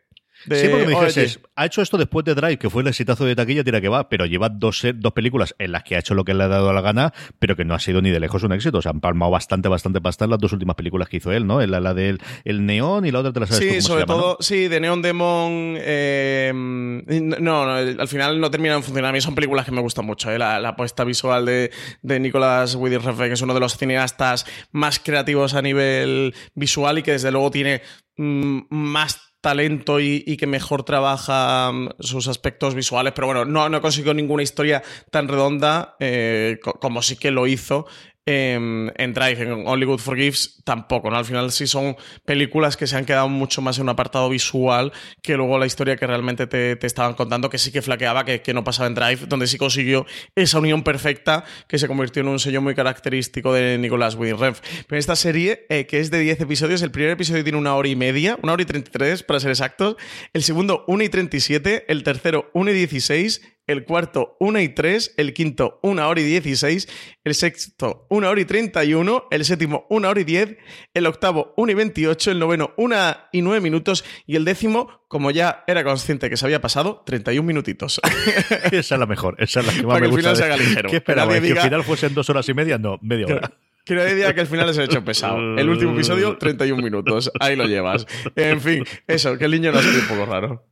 [0.46, 2.88] De, sí, porque me "Oye, dices, ha hecho esto después de Drive, que fue el
[2.88, 6.00] exitazo de taquilla, tira que va, pero lleva dos, dos películas en las que ha
[6.00, 8.20] hecho lo que le ha dado la gana, pero que no ha sido ni de
[8.20, 8.78] lejos un éxito.
[8.78, 11.48] O sea, han palmado bastante, bastante pasta en las dos últimas películas que hizo él,
[11.48, 11.66] ¿no?
[11.66, 13.88] La, la del el Neón y la otra te la sabes tú Sí, cómo se
[13.88, 15.76] sobre todo, sí, de Neon Demon.
[15.80, 19.10] eh, no, no, al final no terminan de funcionar.
[19.10, 20.32] A mí son películas que me gustan mucho.
[20.32, 23.78] eh, La, la apuesta visual de, de Nicolas Winding Refn, que es uno de los
[23.78, 27.82] cineastas más creativos a nivel visual y que desde luego tiene
[28.18, 33.80] mm, más talento y, que mejor trabaja mm, sus aspectos visuales, pero bueno, no, no
[33.80, 34.82] consiguió ninguna historia
[35.12, 37.86] tan redonda eh, co- como sí que lo hizo
[38.26, 41.18] en, en Drive, en Only Good Forgives tampoco, ¿no?
[41.18, 41.96] Al final sí son
[42.26, 45.96] películas que se han quedado mucho más en un apartado visual que luego la historia
[45.96, 49.48] que realmente te, estaban contando, que sí que flaqueaba, que, no pasaba en Drive, donde
[49.48, 50.06] sí consiguió
[50.36, 54.56] esa unión perfecta que se convirtió en un sello muy característico de Nicolas Winding.
[54.88, 57.90] Pero esta serie, eh, que es de 10 episodios, el primer episodio tiene una hora
[57.90, 59.98] y media, una hora y 33 para ser exactos,
[60.34, 65.16] el segundo 1 y 37, el tercero 1 y 16, el cuarto 1 y 3,
[65.18, 66.88] el quinto 1 hora y 16,
[67.24, 70.58] el sexto 1 hora y 31, el séptimo 1 hora y 10,
[70.94, 72.96] el octavo 1 y 28, el noveno 1
[73.32, 77.46] y 9 minutos y el décimo, como ya era consciente que se había pasado, 31
[77.46, 78.00] minutitos.
[78.72, 80.22] Esa es la mejor, esa es la que más Para que me el gusta.
[80.22, 80.90] final se haga de- ligero.
[80.90, 81.34] ¿Qué esperaba?
[81.34, 82.78] Que nadie ¿Que el diga- final fuesen dos horas y media?
[82.78, 83.52] No, media hora.
[83.86, 85.38] Que nadie diga que el final se ha hecho pesado.
[85.60, 87.32] El último episodio, 31 minutos.
[87.40, 88.08] Ahí lo llevas.
[88.36, 90.66] En fin, eso, que el niño no es un poco raro.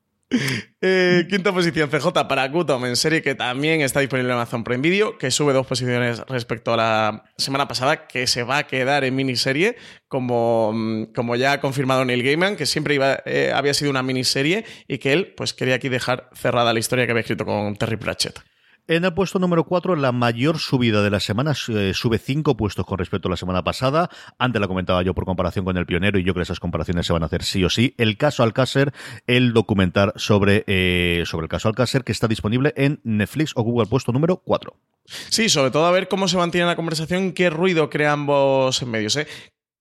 [0.86, 5.18] Eh, quinta posición, CJ para Gutom, serie que también está disponible en Amazon Prime Video,
[5.18, 9.16] que sube dos posiciones respecto a la semana pasada, que se va a quedar en
[9.16, 9.78] miniserie,
[10.10, 14.04] como, mm, como ya ha confirmado Neil Gaiman, que siempre iba, eh, había sido una
[14.04, 17.76] miniserie y que él pues quería aquí dejar cerrada la historia que había escrito con
[17.78, 18.40] Terry Pratchett.
[18.86, 22.86] En el puesto número 4, la mayor subida de la semana, eh, sube 5 puestos
[22.86, 24.10] con respecto a la semana pasada.
[24.38, 27.08] Antes la comentaba yo por comparación con el pionero y yo creo que esas comparaciones
[27.08, 27.96] se van a hacer sí o sí.
[27.98, 28.92] El caso Alcácer,
[29.26, 33.88] el documental sobre, eh, sobre el caso Alcácer que está disponible en Netflix o Google,
[33.88, 34.76] puesto número 4.
[35.06, 38.92] Sí, sobre todo a ver cómo se mantiene la conversación, qué ruido crea ambos en
[38.92, 39.16] medios.
[39.16, 39.28] ¿eh?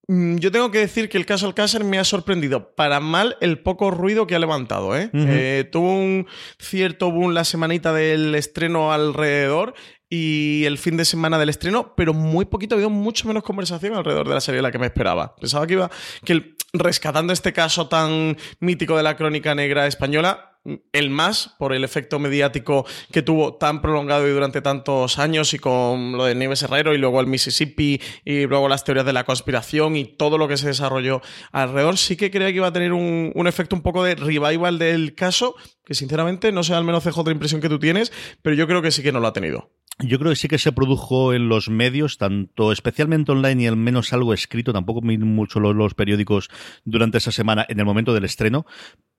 [0.09, 3.61] Mm, Yo tengo que decir que el caso Alcácer me ha sorprendido para mal el
[3.61, 4.97] poco ruido que ha levantado.
[4.97, 5.11] ¿eh?
[5.15, 6.27] Eh, tuvo un
[6.59, 9.75] cierto boom la semanita del estreno alrededor
[10.11, 13.95] y el fin de semana del estreno, pero muy poquito, ha habido mucho menos conversación
[13.95, 15.35] alrededor de la serie de la que me esperaba.
[15.37, 15.91] Pensaba que iba,
[16.25, 20.52] que el- rescatando este caso tan mítico de la crónica negra española,
[20.93, 25.59] el más por el efecto mediático que tuvo tan prolongado y durante tantos años y
[25.59, 29.25] con lo de Nieves Herrero y luego el Mississippi y luego las teorías de la
[29.25, 32.93] conspiración y todo lo que se desarrolló alrededor, sí que creía que iba a tener
[32.93, 37.03] un, un efecto un poco de revival del caso, que sinceramente no sé, al menos
[37.03, 39.33] CJ la impresión que tú tienes, pero yo creo que sí que no lo ha
[39.33, 39.71] tenido.
[39.99, 43.77] Yo creo que sí que se produjo en los medios, tanto especialmente online y al
[43.77, 46.49] menos algo escrito, tampoco mucho los periódicos
[46.85, 48.67] durante esa semana en el momento del estreno,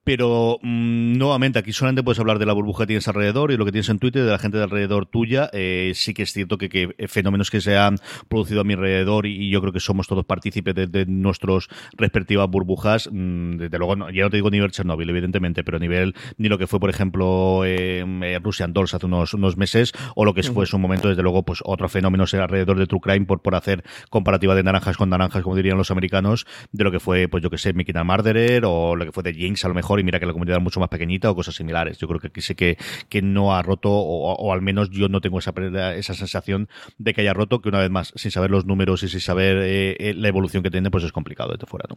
[0.04, 3.64] pero mm, nuevamente aquí solamente puedes hablar de la burbuja que tienes alrededor y lo
[3.64, 5.50] que tienes en Twitter, de la gente de alrededor tuya.
[5.52, 7.96] Eh, sí que es cierto que, que fenómenos que se han
[8.28, 11.68] producido a mi alrededor y, y yo creo que somos todos partícipes de, de nuestras
[11.96, 13.08] respectivas burbujas.
[13.10, 16.48] mm, desde luego, no, ya no te digo nivel Chernobyl, evidentemente, pero a nivel ni
[16.48, 20.34] lo que fue, por ejemplo, eh, eh, Russian Dolls hace unos, unos meses o lo
[20.34, 23.40] que fue en su momento, desde luego, pues otro fenómeno alrededor de True Crime por,
[23.40, 27.28] por hacer comparativa de naranjas con naranjas, como dirían los americanos, de lo que fue,
[27.28, 29.93] pues yo que sé, Mickey Murderer o lo que fue de Jinx a lo mejor,
[30.00, 31.98] y mira que la comunidad es mucho más pequeñita o cosas similares.
[31.98, 32.76] Yo creo que aquí sí que,
[33.08, 35.52] que no ha roto, o, al menos yo no tengo esa,
[35.94, 36.68] esa sensación
[36.98, 39.58] de que haya roto, que una vez más, sin saber los números y sin saber
[39.58, 41.96] eh, eh, la evolución que tiene, pues es complicado desde fuera, ¿no?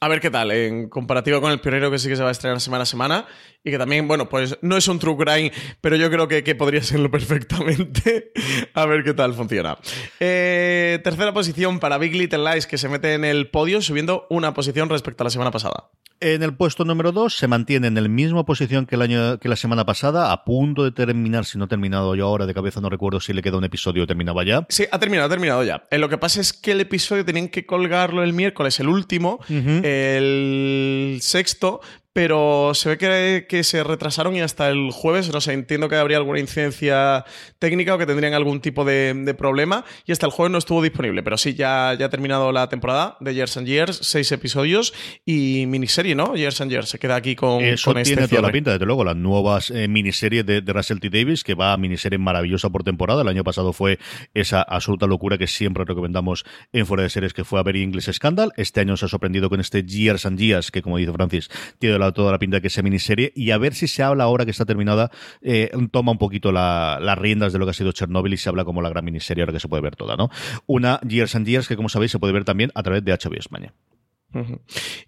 [0.00, 2.32] A ver qué tal, en comparativa con el pionero que sí que se va a
[2.32, 3.26] estrenar semana a semana
[3.64, 6.54] y que también, bueno, pues no es un true crime, pero yo creo que, que
[6.54, 8.32] podría serlo perfectamente.
[8.74, 9.78] a ver qué tal funciona.
[10.20, 14.54] Eh, tercera posición para Big Little Lies, que se mete en el podio subiendo una
[14.54, 15.90] posición respecto a la semana pasada.
[16.20, 19.48] En el puesto número 2 se mantiene en la misma posición que el año que
[19.48, 22.80] la semana pasada, a punto de terminar, si no ha terminado yo ahora de cabeza,
[22.80, 24.66] no recuerdo si le queda un episodio o terminaba ya.
[24.68, 25.84] Sí, ha terminado, ha terminado ya.
[25.92, 29.38] Eh, lo que pasa es que el episodio tenían que colgarlo el miércoles, el último,
[29.48, 31.80] el sexto,
[32.18, 35.94] pero se ve que, que se retrasaron y hasta el jueves, no sé, entiendo que
[35.94, 37.24] habría alguna incidencia
[37.60, 40.82] técnica o que tendrían algún tipo de, de problema y hasta el jueves no estuvo
[40.82, 44.92] disponible, pero sí, ya, ya ha terminado la temporada de Years and Years, seis episodios
[45.24, 46.34] y miniserie, ¿no?
[46.34, 48.86] Years and Years se queda aquí con, Eso con este tiene toda la pinta, desde
[48.86, 51.10] luego, las nuevas eh, miniseries de, de Russell T.
[51.10, 53.22] Davis, que va a miniserie maravillosa por temporada.
[53.22, 54.00] El año pasado fue
[54.34, 58.10] esa absoluta locura que siempre recomendamos en Fuera de Series, que fue a ver English
[58.12, 58.50] Scandal.
[58.56, 61.48] Este año se ha sorprendido con este Years and Years, que como dice Francis,
[61.78, 63.32] tiene la- toda la pinta de que sea miniserie.
[63.34, 65.10] Y a ver si se habla ahora que está terminada,
[65.42, 68.48] eh, toma un poquito la- las riendas de lo que ha sido Chernobyl y se
[68.48, 70.30] habla como la gran miniserie ahora que se puede ver toda, ¿no?
[70.66, 73.38] Una Years and Years que, como sabéis, se puede ver también a través de HBO
[73.38, 73.74] España.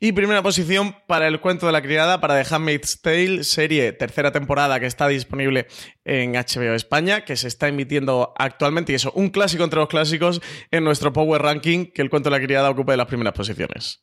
[0.01, 4.33] Y primera posición para el cuento de la criada, para The Handmaid's Tale, serie tercera
[4.33, 5.67] temporada que está disponible
[6.07, 10.41] en HBO España, que se está emitiendo actualmente, y eso, un clásico entre los clásicos
[10.71, 14.03] en nuestro Power Ranking, que el cuento de la criada ocupe las primeras posiciones.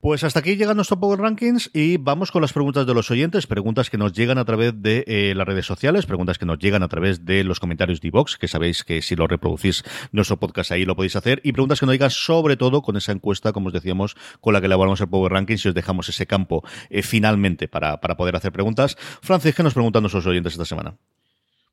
[0.00, 3.48] Pues hasta aquí llega nuestro Power Rankings y vamos con las preguntas de los oyentes,
[3.48, 6.84] preguntas que nos llegan a través de eh, las redes sociales, preguntas que nos llegan
[6.84, 9.82] a través de los comentarios de iVox, que sabéis que si lo reproducís
[10.12, 13.10] nuestro podcast ahí lo podéis hacer, y preguntas que nos llegan sobre todo con esa
[13.10, 16.26] encuesta, como os decíamos, con la que elaboramos el Power Rankings y os dejamos ese
[16.26, 18.96] campo eh, finalmente para, para poder hacer preguntas.
[19.20, 20.94] Francis, ¿qué nos preguntan nuestros oyentes esta semana?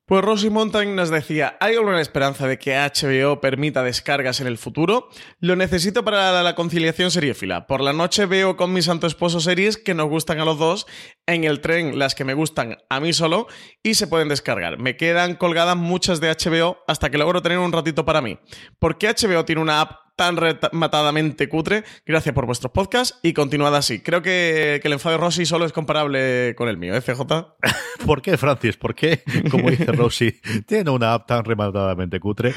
[0.07, 4.59] Pues Rosy Mountain nos decía, ¿hay alguna esperanza de que HBO permita descargas en el
[4.59, 5.09] futuro?
[5.39, 7.65] Lo necesito para la, la conciliación seriéfila.
[7.65, 10.85] Por la noche veo con mi santo esposo series que nos gustan a los dos,
[11.25, 13.47] en el tren las que me gustan a mí solo
[13.81, 14.77] y se pueden descargar.
[14.77, 18.37] Me quedan colgadas muchas de HBO hasta que logro tener un ratito para mí.
[18.77, 21.83] ¿Por qué HBO tiene una app tan rematadamente cutre?
[22.05, 24.01] Gracias por vuestros podcasts y continuad así.
[24.01, 27.21] Creo que, que el enfado de Rosy solo es comparable con el mío, ¿eh, CJ?
[28.05, 28.77] ¿Por qué, Francis?
[28.77, 32.53] ¿Por qué, como dice Rosy, tiene una app tan rematadamente cutre?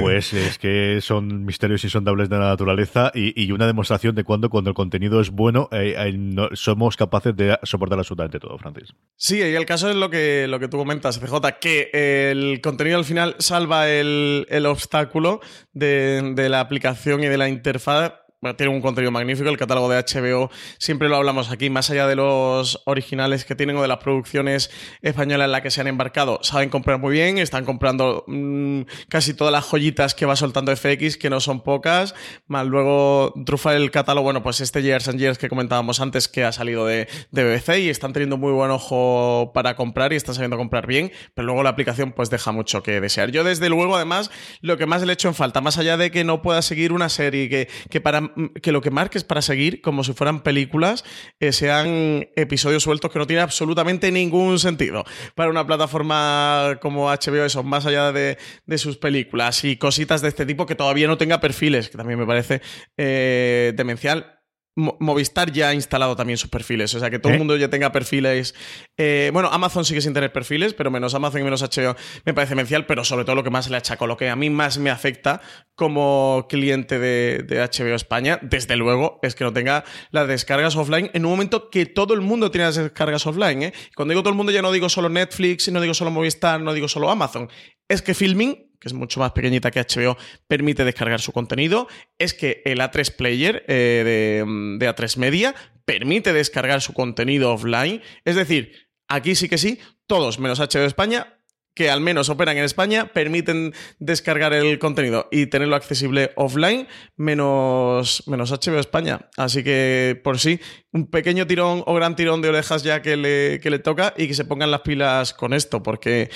[0.00, 4.50] Pues es que son misterios insondables de la naturaleza y, y una demostración de cuando,
[4.50, 8.94] cuando el contenido es bueno, eh, eh, no- somos capaces de soportar absolutamente todo, Francis.
[9.16, 11.90] Sí, y el caso es lo que, lo que tú comentas, CJ, que
[12.30, 15.40] el contenido al final salva el, el obstáculo
[15.72, 18.14] de, de la aplicación y de la interfaz.
[18.56, 22.16] Tiene un contenido magnífico, el catálogo de HBO, siempre lo hablamos aquí, más allá de
[22.16, 24.70] los originales que tienen o de las producciones
[25.00, 29.34] españolas en las que se han embarcado, saben comprar muy bien, están comprando mm, casi
[29.34, 32.16] todas las joyitas que va soltando FX, que no son pocas,
[32.48, 36.50] luego trufa el catálogo, bueno, pues este Years and Years que comentábamos antes que ha
[36.50, 40.56] salido de, de BBC y están teniendo muy buen ojo para comprar y están sabiendo
[40.56, 43.30] comprar bien, pero luego la aplicación pues deja mucho que desear.
[43.30, 44.30] Yo desde luego además
[44.60, 47.08] lo que más le echo en falta, más allá de que no pueda seguir una
[47.08, 48.31] serie, que, que, para,
[48.62, 51.04] que lo que marques para seguir como si fueran películas,
[51.40, 55.04] eh, sean episodios sueltos que no tienen absolutamente ningún sentido
[55.34, 60.28] para una plataforma como HBO, eso, más allá de, de sus películas y cositas de
[60.28, 62.60] este tipo que todavía no tenga perfiles, que también me parece
[62.96, 64.41] eh, demencial.
[64.74, 67.34] Mo- Movistar ya ha instalado también sus perfiles, o sea que todo ¿Eh?
[67.34, 68.54] el mundo ya tenga perfiles.
[68.96, 71.94] Eh, bueno, Amazon sigue sin tener perfiles, pero menos Amazon y menos HBO
[72.24, 74.48] me parece demencial, pero sobre todo lo que más le achaco, lo que a mí
[74.48, 75.42] más me afecta
[75.74, 81.10] como cliente de, de HBO España, desde luego, es que no tenga las descargas offline
[81.12, 83.62] en un momento que todo el mundo tiene las descargas offline.
[83.64, 83.72] ¿eh?
[83.94, 86.72] Cuando digo todo el mundo ya no digo solo Netflix, no digo solo Movistar, no
[86.72, 87.48] digo solo Amazon.
[87.88, 90.16] Es que Filming que es mucho más pequeñita que HBO,
[90.48, 91.86] permite descargar su contenido,
[92.18, 95.54] es que el A3 Player eh, de, mm, de A3 Media
[95.84, 98.02] permite descargar su contenido offline.
[98.24, 98.72] Es decir,
[99.06, 99.78] aquí sí que sí,
[100.08, 101.38] todos menos HBO España,
[101.74, 108.24] que al menos operan en España, permiten descargar el contenido y tenerlo accesible offline, menos,
[108.26, 109.30] menos HBO España.
[109.36, 110.60] Así que, por sí,
[110.90, 114.26] un pequeño tirón o gran tirón de orejas ya que le, que le toca y
[114.26, 116.30] que se pongan las pilas con esto, porque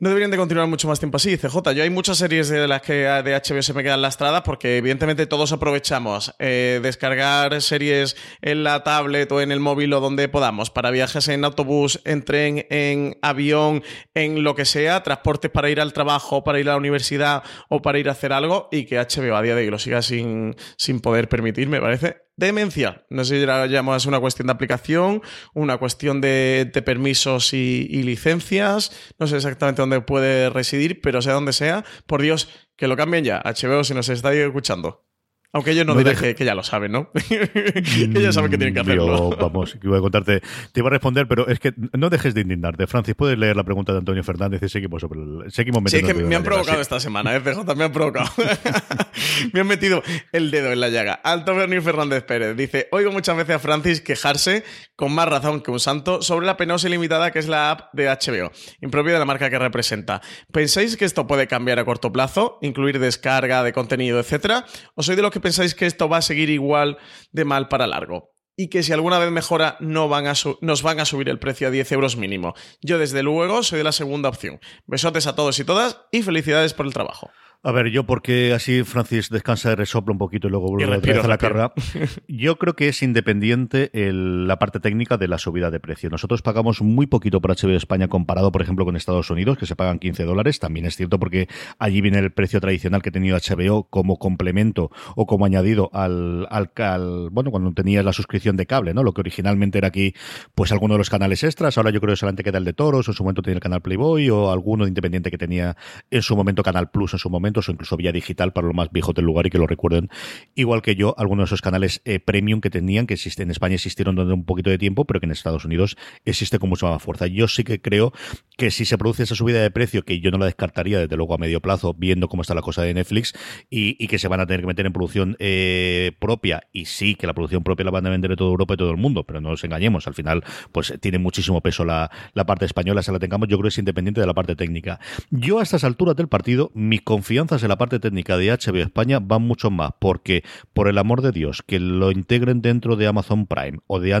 [0.00, 1.72] no deberían de continuar mucho más tiempo así, CJ.
[1.74, 5.26] Yo hay muchas series de las que de HBO se me quedan lastradas porque evidentemente
[5.26, 10.70] todos aprovechamos eh, descargar series en la tablet o en el móvil o donde podamos
[10.70, 13.82] para viajes en autobús, en tren, en avión,
[14.14, 17.82] en lo que sea, transportes para ir al trabajo, para ir a la universidad o
[17.82, 20.54] para ir a hacer algo y que HBO a día de hoy lo siga sin,
[20.76, 23.04] sin poder permitir, me parece demencia.
[23.10, 25.22] No sé si la llamamos una cuestión de aplicación,
[25.54, 28.92] una cuestión de, de permisos y, y licencias.
[29.18, 33.24] No sé exactamente dónde puede residir, pero sea donde sea, por Dios, que lo cambien
[33.24, 33.42] ya.
[33.44, 35.07] HBO, si nos estáis escuchando.
[35.52, 37.10] Aunque ellos no, No dirán deje- que, que ya lo saben, ¿no?
[37.28, 39.30] que ya saben que tienen que hacerlo.
[39.30, 40.40] Yo, vamos, que voy a contarte.
[40.72, 42.86] Te iba a responder, pero es que no dejes de indignarte.
[42.86, 46.02] Francis, puedes leer la pregunta de Antonio Fernández y seguimos, sobre el- seguimos Sí, es
[46.02, 46.82] metiendo que el dedo me han provocado sí.
[46.82, 47.74] esta semana, ¿eh, CJ?
[47.76, 48.28] Me han provocado.
[49.52, 51.14] me han metido el dedo en la llaga.
[51.14, 54.64] Alto Bernie Fernández Pérez dice: Oigo muchas veces a Francis quejarse,
[54.96, 57.94] con más razón que un santo, sobre la penosa y limitada que es la app
[57.94, 60.20] de HBO, impropia de la marca que representa.
[60.52, 64.64] ¿Pensáis que esto puede cambiar a corto plazo, incluir descarga de contenido, etcétera?
[64.94, 66.98] ¿O sois de los que pensáis que esto va a seguir igual
[67.32, 68.30] de mal para largo?
[68.60, 70.32] y que si alguna vez mejora no van a
[70.62, 72.54] nos van a subir el precio a 10 euros mínimo.
[72.82, 74.58] Yo desde luego soy de la segunda opción.
[74.84, 77.30] Besotes a todos y todas y felicidades por el trabajo.
[77.64, 81.02] A ver, yo porque así Francis descansa resopla un poquito y luego vuelve a la
[81.02, 81.72] carrera.
[82.28, 86.08] Yo creo que es independiente el- la parte técnica de la subida de precio.
[86.08, 89.74] Nosotros pagamos muy poquito por HBO España comparado, por ejemplo, con Estados Unidos, que se
[89.74, 90.60] pagan 15 dólares.
[90.60, 91.48] También es cierto porque
[91.80, 96.46] allí viene el precio tradicional que ha tenido HBO como complemento o como añadido al,
[96.50, 99.02] al, al- bueno, cuando tenías la suscripción de cable, ¿no?
[99.02, 100.14] Lo que originalmente era aquí,
[100.54, 101.76] pues alguno de los canales extras.
[101.76, 103.82] Ahora yo creo que solamente queda el de Toros, en su momento tenía el canal
[103.82, 105.76] Playboy, o alguno independiente que tenía
[106.10, 108.90] en su momento Canal Plus en su momento, o incluso vía digital para los más
[108.90, 110.10] viejos del lugar y que lo recuerden.
[110.54, 113.74] Igual que yo, algunos de esos canales eh, premium que tenían, que existen en España
[113.76, 117.02] existieron durante un poquito de tiempo, pero que en Estados Unidos existe con mucha más
[117.02, 117.26] fuerza.
[117.26, 118.12] Yo sí que creo
[118.56, 121.34] que si se produce esa subida de precio, que yo no la descartaría desde luego
[121.34, 123.32] a medio plazo, viendo cómo está la cosa de Netflix,
[123.70, 127.26] y, que se van a tener que meter en producción eh, propia, y sí que
[127.26, 129.40] la producción propia la van a vender en toda Europa y todo el mundo, pero
[129.40, 130.42] no nos engañemos, al final
[130.72, 133.78] pues tiene muchísimo peso la, la parte española, se la tengamos, yo creo que es
[133.78, 134.98] independiente de la parte técnica.
[135.30, 137.02] Yo a estas alturas del partido, mis
[137.38, 141.30] en la parte técnica de HBO España van mucho más, porque por el amor de
[141.30, 144.14] Dios, que lo integren dentro de Amazon Prime o de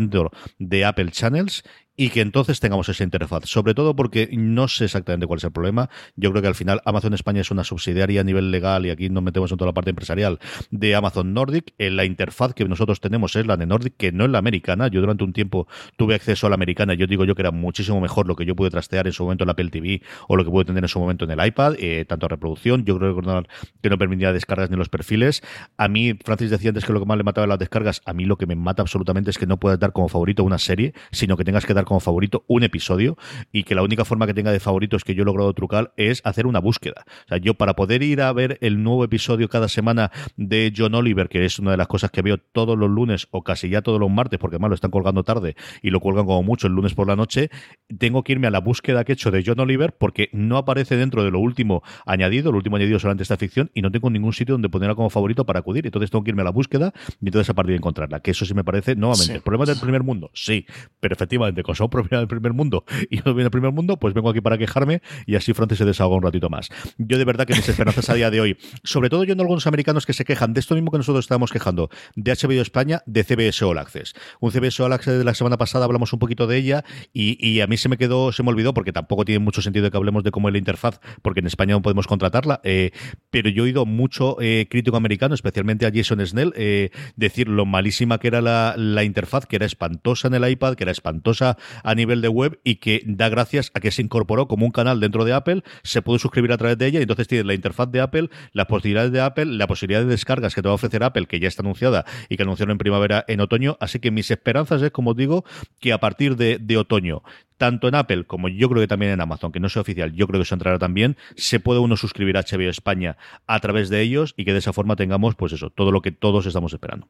[0.58, 1.64] de Apple Channels,
[1.98, 3.44] y que entonces tengamos esa interfaz.
[3.46, 5.90] Sobre todo porque no sé exactamente cuál es el problema.
[6.14, 9.10] Yo creo que al final Amazon España es una subsidiaria a nivel legal y aquí
[9.10, 10.38] nos metemos en toda la parte empresarial
[10.70, 11.74] de Amazon Nordic.
[11.76, 14.86] En la interfaz que nosotros tenemos es la de Nordic, que no es la americana.
[14.86, 16.94] Yo durante un tiempo tuve acceso a la americana.
[16.94, 19.42] Yo digo yo que era muchísimo mejor lo que yo pude trastear en su momento
[19.42, 21.74] en la Apple TV o lo que pude tener en su momento en el iPad,
[21.80, 22.84] eh, tanto reproducción.
[22.84, 23.44] Yo creo
[23.82, 25.42] que no permitía descargas ni los perfiles.
[25.76, 28.02] A mí, Francis decía antes que lo que más le mataba las descargas.
[28.06, 30.58] A mí lo que me mata absolutamente es que no puedas dar como favorito una
[30.58, 33.16] serie, sino que tengas que dar como favorito un episodio
[33.50, 36.20] y que la única forma que tenga de favoritos que yo he logrado trucar es
[36.24, 37.04] hacer una búsqueda.
[37.24, 40.94] O sea, yo para poder ir a ver el nuevo episodio cada semana de John
[40.94, 43.80] Oliver, que es una de las cosas que veo todos los lunes o casi ya
[43.82, 46.74] todos los martes, porque además lo están colgando tarde y lo cuelgan como mucho el
[46.74, 47.50] lunes por la noche,
[47.98, 50.96] tengo que irme a la búsqueda que he hecho de John Oliver porque no aparece
[50.96, 54.34] dentro de lo último añadido, lo último añadido solamente esta ficción y no tengo ningún
[54.34, 55.86] sitio donde ponerla como favorito para acudir.
[55.86, 58.20] Entonces tengo que irme a la búsqueda y entonces a partir de encontrarla.
[58.20, 59.32] Que eso sí me parece, nuevamente, Sí.
[59.32, 60.66] el problema del primer mundo, sí,
[61.00, 64.14] pero efectivamente, como somos propiedad del primer mundo y no viene del primer mundo, pues
[64.14, 66.68] vengo aquí para quejarme y así Francis se desahoga un ratito más.
[66.98, 69.66] Yo de verdad que mis esperanzas a día de hoy, sobre todo yo en algunos
[69.66, 73.24] americanos que se quejan de esto mismo que nosotros estábamos quejando, de HBO España, de
[73.24, 74.14] CBS All Access.
[74.40, 77.66] Un CBS All Access de la semana pasada hablamos un poquito de ella y, a
[77.66, 80.30] mí se me quedó, se me olvidó porque tampoco tiene mucho sentido que hablemos de
[80.30, 82.90] cómo es la interfaz, porque en España no podemos contratarla, eh,
[83.30, 87.66] pero yo he oído mucho eh, crítico americano, especialmente a Jason Snell, eh, decir lo
[87.66, 88.40] malísima que era
[88.76, 92.60] la interfaz, que era espantosa en el iPad, que era espantosa a nivel de web
[92.64, 96.02] y que da gracias a que se incorporó como un canal dentro de Apple, se
[96.02, 99.12] puede suscribir a través de ella y entonces tienes la interfaz de Apple, las posibilidades
[99.12, 101.62] de Apple, la posibilidad de descargas que te va a ofrecer Apple, que ya está
[101.62, 105.16] anunciada y que anunciaron en primavera, en otoño, así que mis esperanzas es, como os
[105.16, 105.44] digo,
[105.80, 107.22] que a partir de, de otoño
[107.58, 110.26] tanto en Apple como yo creo que también en Amazon, que no es oficial, yo
[110.26, 114.00] creo que eso entrará también, se puede uno suscribir a HBO España a través de
[114.00, 117.08] ellos y que de esa forma tengamos, pues eso, todo lo que todos estamos esperando.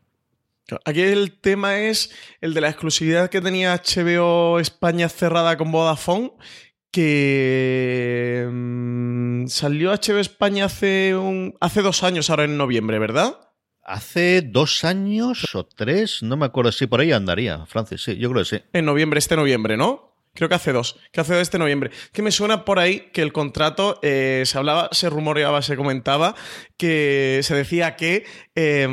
[0.85, 2.11] Aquí el tema es
[2.41, 6.33] el de la exclusividad que tenía HBO España cerrada con Vodafone,
[6.91, 13.39] que mm, salió HBO España hace, un, hace dos años, ahora en noviembre, ¿verdad?
[13.83, 18.31] Hace dos años o tres, no me acuerdo si por ahí andaría, Francis, sí, yo
[18.31, 18.63] creo que sí.
[18.73, 20.09] En noviembre, este noviembre, ¿no?
[20.35, 21.91] Creo que hace dos, que hace de este noviembre.
[22.13, 26.37] Que me suena por ahí que el contrato eh, se hablaba, se rumoreaba, se comentaba,
[26.79, 28.25] que se decía que
[28.55, 28.87] eh,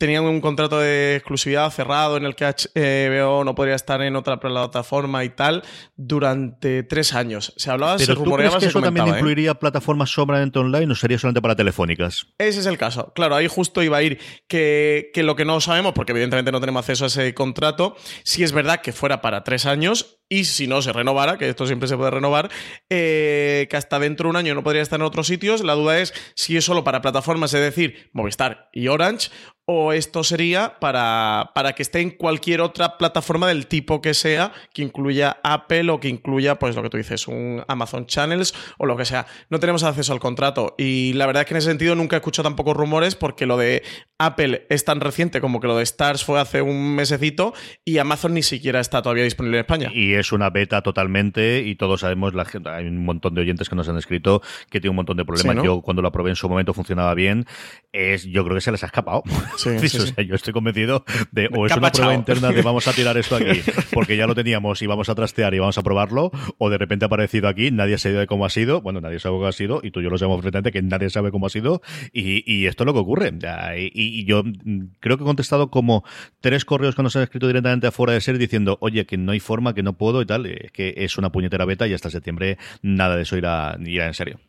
[0.00, 4.40] tenían un contrato de exclusividad cerrado en el que HBO no podría estar en otra
[4.40, 5.62] plataforma y tal
[5.94, 7.52] durante tres años.
[7.58, 9.08] Se hablaba, se Pero ¿tú crees que se eso también.
[9.08, 9.10] ¿eh?
[9.10, 12.28] incluiría plataformas sobradamente online o sería solamente para telefónicas?
[12.38, 13.12] Ese es el caso.
[13.14, 14.18] Claro, ahí justo iba a ir
[14.48, 18.42] que, que lo que no sabemos, porque evidentemente no tenemos acceso a ese contrato, si
[18.42, 21.88] es verdad que fuera para tres años y si no se renovara, que esto siempre
[21.88, 22.50] se puede renovar,
[22.88, 25.62] eh, que hasta dentro de un año no podría estar en otros sitios.
[25.62, 29.30] La duda es si es solo para plataformas, es decir, Movistar y Orange,
[29.64, 34.52] o esto sería para, para que esté en cualquier otra plataforma del tipo que sea,
[34.72, 38.86] que incluya Apple o que incluya, pues lo que tú dices, un Amazon Channels o
[38.86, 39.26] lo que sea.
[39.48, 42.18] No tenemos acceso al contrato y la verdad es que en ese sentido nunca he
[42.18, 43.82] escuchado tampoco rumores porque lo de
[44.20, 47.54] Apple es tan reciente como que lo de Stars fue hace un mesecito
[47.84, 49.90] y Amazon ni siquiera está todavía disponible en España.
[49.92, 53.68] Y es una beta totalmente y todos sabemos, la gente, hay un montón de oyentes
[53.68, 55.54] que nos han escrito que tiene un montón de problemas.
[55.54, 55.64] Sí, ¿no?
[55.64, 57.46] Yo cuando lo probé en su momento funcionaba bien.
[57.92, 59.22] Es, yo creo que se les ha escapado.
[59.56, 60.12] Sí, Sí, sí, o sí.
[60.14, 63.16] sea, yo estoy convencido de o es ha una prueba interna de vamos a tirar
[63.16, 63.62] esto aquí
[63.92, 67.04] porque ya lo teníamos y vamos a trastear y vamos a probarlo, o de repente
[67.04, 69.90] ha aparecido aquí, nadie sabe cómo ha sido, bueno, nadie sabe cómo ha sido, y
[69.90, 72.84] tú y yo lo sabemos perfectamente que nadie sabe cómo ha sido, y, y esto
[72.84, 73.32] es lo que ocurre.
[73.76, 76.04] Y, y yo mm, creo que he contestado como
[76.40, 79.40] tres correos que nos han escrito directamente afuera de ser diciendo, oye, que no hay
[79.40, 82.58] forma, que no puedo y tal, eh, que es una puñetera beta y hasta septiembre
[82.82, 84.40] nada de eso irá, irá en serio.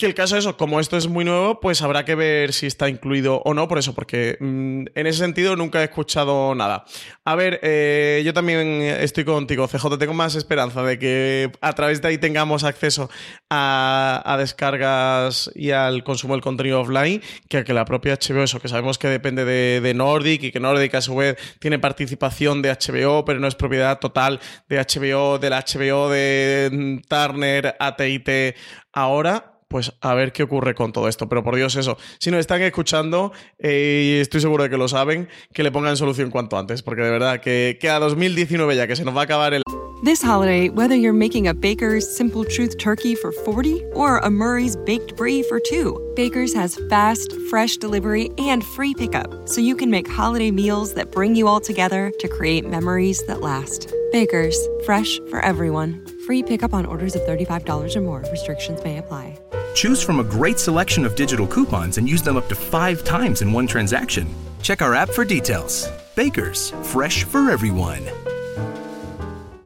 [0.00, 2.64] Que el caso es eso, como esto es muy nuevo, pues habrá que ver si
[2.64, 6.86] está incluido o no, por eso, porque mm, en ese sentido nunca he escuchado nada.
[7.26, 12.00] A ver, eh, yo también estoy contigo, CJ, tengo más esperanza de que a través
[12.00, 13.10] de ahí tengamos acceso
[13.50, 17.20] a, descargas y al consumo del contenido offline,
[17.50, 20.50] que a que la propia HBO, eso, que sabemos que depende de, de Nordic y
[20.50, 24.78] que Nordic a su vez tiene participación de HBO, pero no es propiedad total de
[24.78, 28.54] HBO, del HBO de mm, Turner, AT&T
[28.94, 31.28] ahora pues a ver qué ocurre con todo esto.
[31.28, 31.96] Pero por Dios, eso.
[32.18, 35.96] Si nos están escuchando, eh, y estoy seguro de que lo saben, que le pongan
[35.96, 36.82] solución cuanto antes.
[36.82, 39.62] Porque de verdad que, que a 2019 ya que se nos va a acabar el.
[40.02, 44.74] This holiday, whether you're making a Baker's Simple Truth turkey for 40 or a Murray's
[44.74, 49.90] Baked Brie for 2, Baker's has fast, fresh delivery and free pickup, so you can
[49.90, 53.92] make holiday meals that bring you all together to create memories that last.
[54.10, 56.04] Baker's, fresh for everyone.
[56.26, 58.24] Free pickup on orders of $35 or more.
[58.30, 59.38] Restrictions may apply.
[59.74, 63.42] Choose from a great selection of digital coupons and use them up to five times
[63.42, 64.26] in one transaction.
[64.62, 65.88] Check our app for details.
[66.16, 68.02] Bakers, fresh for everyone.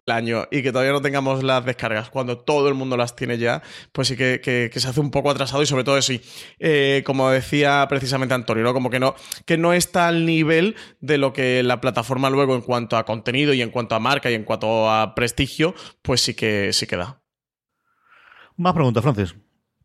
[0.07, 3.63] año y que todavía no tengamos las descargas cuando todo el mundo las tiene ya,
[3.91, 6.21] pues sí que, se hace un poco atrasado y sobre todo sí,
[6.59, 8.75] eh, como decía precisamente Antonio, ¿no?
[8.75, 9.15] como que no,
[9.47, 13.55] que no está al nivel de lo que la plataforma luego en cuanto a contenido
[13.55, 16.99] y en cuanto a marca y en cuanto a prestigio, pues sí que sí que
[16.99, 17.23] da.
[18.59, 19.35] Más preguntas, Francis.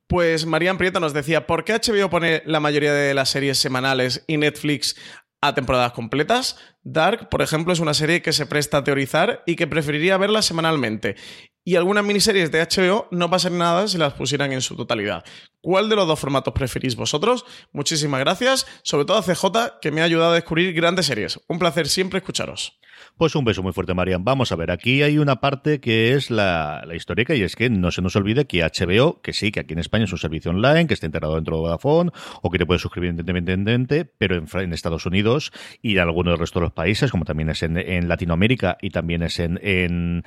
[0.10, 4.24] Pues Marían Prieto nos decía, ¿por qué HBO pone la mayoría de las series semanales
[4.26, 4.96] y Netflix
[5.40, 6.58] a temporadas completas?
[6.82, 10.42] Dark, por ejemplo, es una serie que se presta a teorizar y que preferiría verla
[10.42, 11.16] semanalmente.
[11.64, 15.24] Y algunas miniseries de HBO no pasan nada si las pusieran en su totalidad.
[15.62, 17.46] ¿Cuál de los dos formatos preferís vosotros?
[17.72, 21.40] Muchísimas gracias, sobre todo a CJ, que me ha ayudado a descubrir grandes series.
[21.48, 22.80] Un placer siempre escucharos.
[23.20, 24.24] Pues un beso muy fuerte, Marian.
[24.24, 27.92] Vamos a ver, aquí hay una parte que es la, histórica y es que no
[27.92, 30.88] se nos olvide que HBO, que sí, que aquí en España es un servicio online,
[30.88, 32.12] que está integrado dentro de Vodafone
[32.42, 35.52] o que te puedes suscribir independientemente, pero en, Estados Unidos
[35.82, 39.22] y en algunos del resto de los países, como también es en, Latinoamérica y también
[39.22, 40.24] es en, en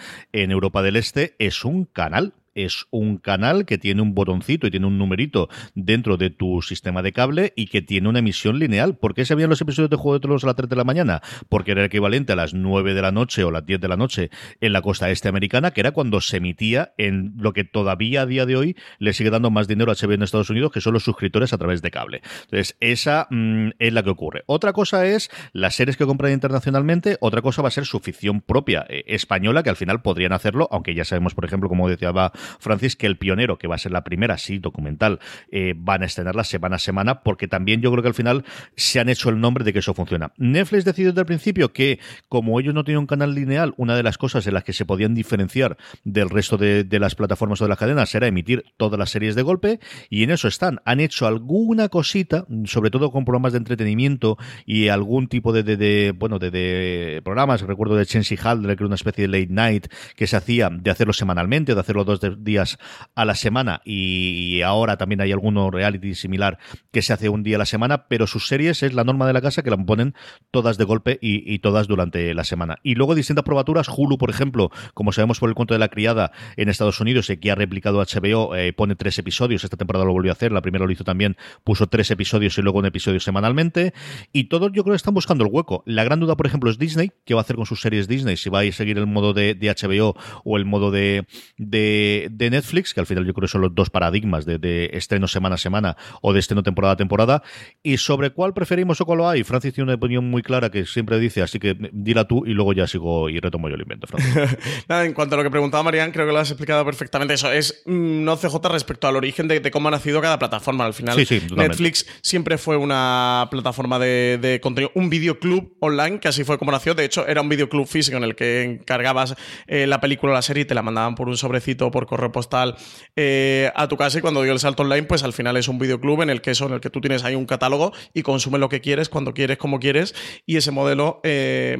[0.50, 4.86] Europa del Este, es un canal es un canal que tiene un botoncito y tiene
[4.86, 8.96] un numerito dentro de tu sistema de cable y que tiene una emisión lineal.
[8.96, 10.84] ¿Por qué se veían los episodios de Juego de Tronos a las 3 de la
[10.84, 11.22] mañana?
[11.48, 14.30] Porque era equivalente a las 9 de la noche o las 10 de la noche
[14.60, 18.26] en la costa este americana, que era cuando se emitía en lo que todavía a
[18.26, 20.92] día de hoy le sigue dando más dinero a HBO en Estados Unidos, que son
[20.92, 22.22] los suscriptores a través de cable.
[22.44, 24.44] Entonces, esa mm, es la que ocurre.
[24.46, 28.40] Otra cosa es las series que compran internacionalmente, otra cosa va a ser su ficción
[28.40, 32.12] propia eh, española, que al final podrían hacerlo, aunque ya sabemos, por ejemplo, como decía
[32.58, 35.20] Francis, que El Pionero, que va a ser la primera, sí, documental,
[35.50, 38.44] eh, van a estrenarla semana a semana, porque también yo creo que al final
[38.76, 40.32] se han hecho el nombre de que eso funciona.
[40.36, 44.02] Netflix decidió desde el principio que, como ellos no tienen un canal lineal, una de
[44.02, 47.70] las cosas en las que se podían diferenciar del resto de, las plataformas o de
[47.70, 50.80] las cadenas era emitir todas las series de golpe, y en eso están.
[50.84, 56.38] Han hecho alguna cosita, sobre todo con programas de entretenimiento y algún tipo de, bueno,
[56.38, 59.86] de, programas, recuerdo de Chensi Haldre, que era una especie de late night
[60.16, 62.78] que se hacía de hacerlo semanalmente, de hacerlo dos días
[63.14, 66.58] a la semana y ahora también hay alguno reality similar
[66.90, 69.32] que se hace un día a la semana, pero sus series es la norma de
[69.32, 70.14] la casa que la ponen
[70.50, 72.76] todas de golpe y, todas durante la semana.
[72.82, 76.32] Y luego distintas probaturas, Hulu, por ejemplo, como sabemos por el cuento de la criada
[76.56, 80.12] en Estados Unidos y que ha replicado HBO, eh, pone tres episodios, esta temporada lo
[80.12, 83.20] volvió a hacer, la primera lo hizo también, puso tres episodios y luego un episodio
[83.20, 83.94] semanalmente,
[84.32, 85.82] y todos yo creo que están buscando el hueco.
[85.86, 88.36] La gran duda, por ejemplo, es Disney, ¿qué va a hacer con sus series Disney?
[88.36, 91.26] Si va a seguir el modo de, HBO o el modo de,
[91.56, 95.28] de de Netflix, que al final yo creo que son los dos paradigmas de, estreno
[95.28, 97.42] semana a semana o de estreno temporada a temporada,
[97.82, 99.44] y sobre cuál preferimos o cuál lo hay.
[99.44, 102.72] Francis tiene una opinión muy clara que siempre dice, así que dila tú y luego
[102.72, 104.06] ya sigo y retomo yo el invento,
[104.88, 107.34] Nada, en cuanto a lo que preguntaba Marian, creo que lo has explicado perfectamente.
[107.34, 110.84] Eso es mm, no CJ respecto al origen de, cómo ha nacido cada plataforma.
[110.84, 116.58] Al final, Netflix siempre fue una plataforma de, contenido, un videoclub online, que así fue
[116.58, 116.94] como nació.
[116.94, 119.34] De hecho, era un videoclub físico en el que encargabas
[119.66, 122.30] eh, la película o la serie y te la mandaban por un sobrecito por correo
[122.30, 122.76] postal
[123.16, 125.78] eh, a tu casa y cuando dio el salto online, pues al final es un
[125.78, 128.60] videoclub en el que eso, en el que tú tienes ahí un catálogo y consumes
[128.60, 131.78] lo que quieres, cuando quieres, como quieres, y ese modelo eh,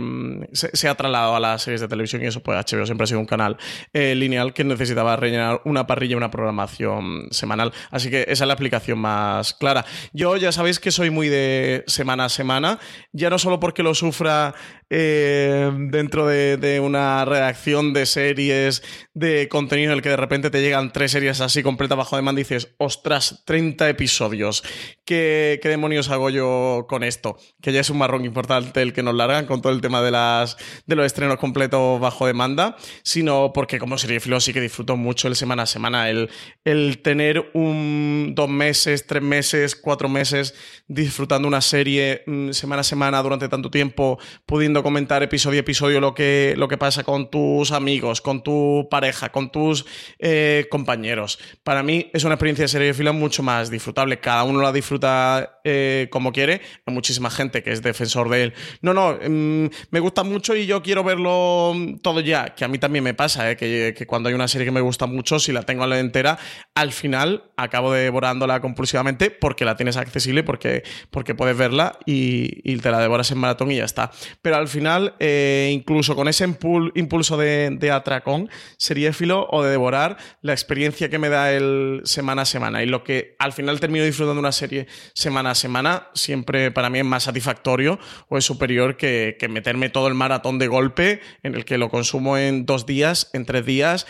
[0.55, 3.21] se, ha trasladado a las series de televisión y eso, pues HBO siempre ha sido
[3.21, 3.59] un canal
[3.93, 7.75] eh, lineal que necesitaba rellenar una parrilla, una programación semanal.
[7.91, 9.85] Así que esa es la aplicación más clara.
[10.15, 12.79] Yo ya sabéis que soy muy de semana a semana,
[13.13, 14.55] ya no solo porque lo sufra
[14.95, 18.83] eh, dentro de, una redacción de series,
[19.15, 22.43] de contenido en el que de repente te llegan tres series así completas bajo demanda
[22.43, 24.63] y dices, ostras, 30 episodios.
[25.07, 27.39] ¿Qué, ¿Qué demonios hago yo con esto?
[27.63, 30.11] Que ya es un marrón importante el que nos largan con todo el tema de,
[30.11, 35.27] las, de los estrenos completos bajo demanda, sino porque como seriefilo sí que disfruto mucho
[35.27, 36.29] el semana a semana, el,
[36.65, 40.55] el tener un dos meses, tres meses, cuatro meses
[40.87, 46.01] disfrutando una serie mm, semana a semana durante tanto tiempo, pudiendo comentar episodio a episodio
[46.01, 49.85] lo que, lo que pasa con tus amigos, con tu pareja, con tus
[50.19, 51.39] eh, compañeros.
[51.63, 54.21] Para mí es una experiencia de seriefilo mucho más disfrutable.
[54.21, 56.61] Cada uno la disfruta eh, como quiere.
[56.87, 58.55] Hay muchísima gente que es defensor de él.
[58.81, 62.55] No, no, mm, me gusta mucho y yo quiero verlo todo ya.
[62.55, 64.81] Que a mí también me pasa, eh, que, que cuando hay una serie que me
[64.81, 66.39] gusta mucho, si la tengo a la entera,
[66.75, 72.77] al final acabo devorándola compulsivamente porque la tienes accesible, porque, porque puedes verla y, y
[72.79, 74.11] te la devoras en maratón y ya está.
[74.43, 80.17] Pero al final, eh, incluso con ese impul- impulso de, atracón, seriéfilo o de devorar,
[80.41, 84.05] la experiencia que me da el semana a semana y lo que al final termino
[84.05, 88.97] disfrutando una serie semana a semana, siempre para mí es más satisfactorio o es superior
[88.97, 92.85] que, que meterme todo el maratón de golpe en el que lo consumo en dos
[92.85, 94.07] días, en tres días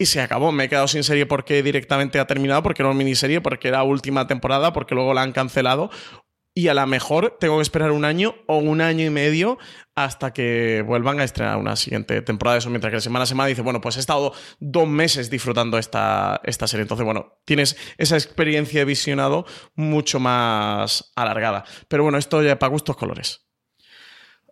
[0.00, 0.50] y se acabó.
[0.50, 3.82] Me he quedado sin serie porque directamente ha terminado, porque era una miniserie, porque era
[3.82, 5.90] última temporada, porque luego la han cancelado.
[6.54, 9.58] Y a lo mejor tengo que esperar un año o un año y medio
[9.94, 12.70] hasta que vuelvan a estrenar una siguiente temporada de eso.
[12.70, 16.66] Mientras que semana a semana dice, bueno, pues he estado dos meses disfrutando esta, esta
[16.66, 16.82] serie.
[16.82, 21.64] Entonces, bueno, tienes esa experiencia de visionado mucho más alargada.
[21.88, 23.49] Pero bueno, esto ya para gustos colores.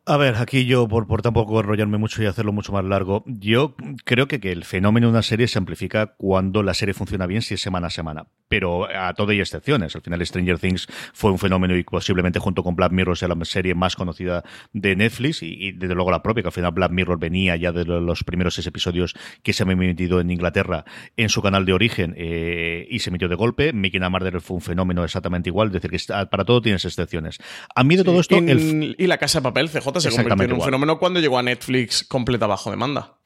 [0.08, 3.76] A ver, aquí yo, por, por tampoco enrollarme mucho y hacerlo mucho más largo, yo
[4.06, 7.42] creo que, que el fenómeno de una serie se amplifica cuando la serie funciona bien,
[7.42, 8.26] si es semana a semana.
[8.48, 9.94] Pero a todo hay excepciones.
[9.94, 13.44] Al final, Stranger Things fue un fenómeno y posiblemente junto con Black Mirror sea la
[13.44, 14.42] serie más conocida
[14.72, 17.70] de Netflix y, y desde luego la propia, que al final Black Mirror venía ya
[17.72, 20.86] de los primeros seis episodios que se habían emitido en Inglaterra
[21.18, 23.74] en su canal de origen eh, y se emitió de golpe.
[23.74, 25.98] Making a Murderer fue un fenómeno exactamente igual, es decir, que
[26.30, 27.36] para todo tienes excepciones.
[27.74, 30.50] A mí de todo esto, el, y la casa de papel, CJ, se convirtió en
[30.50, 30.66] un igual.
[30.66, 33.18] fenómeno cuando llegó a Netflix completa bajo demanda.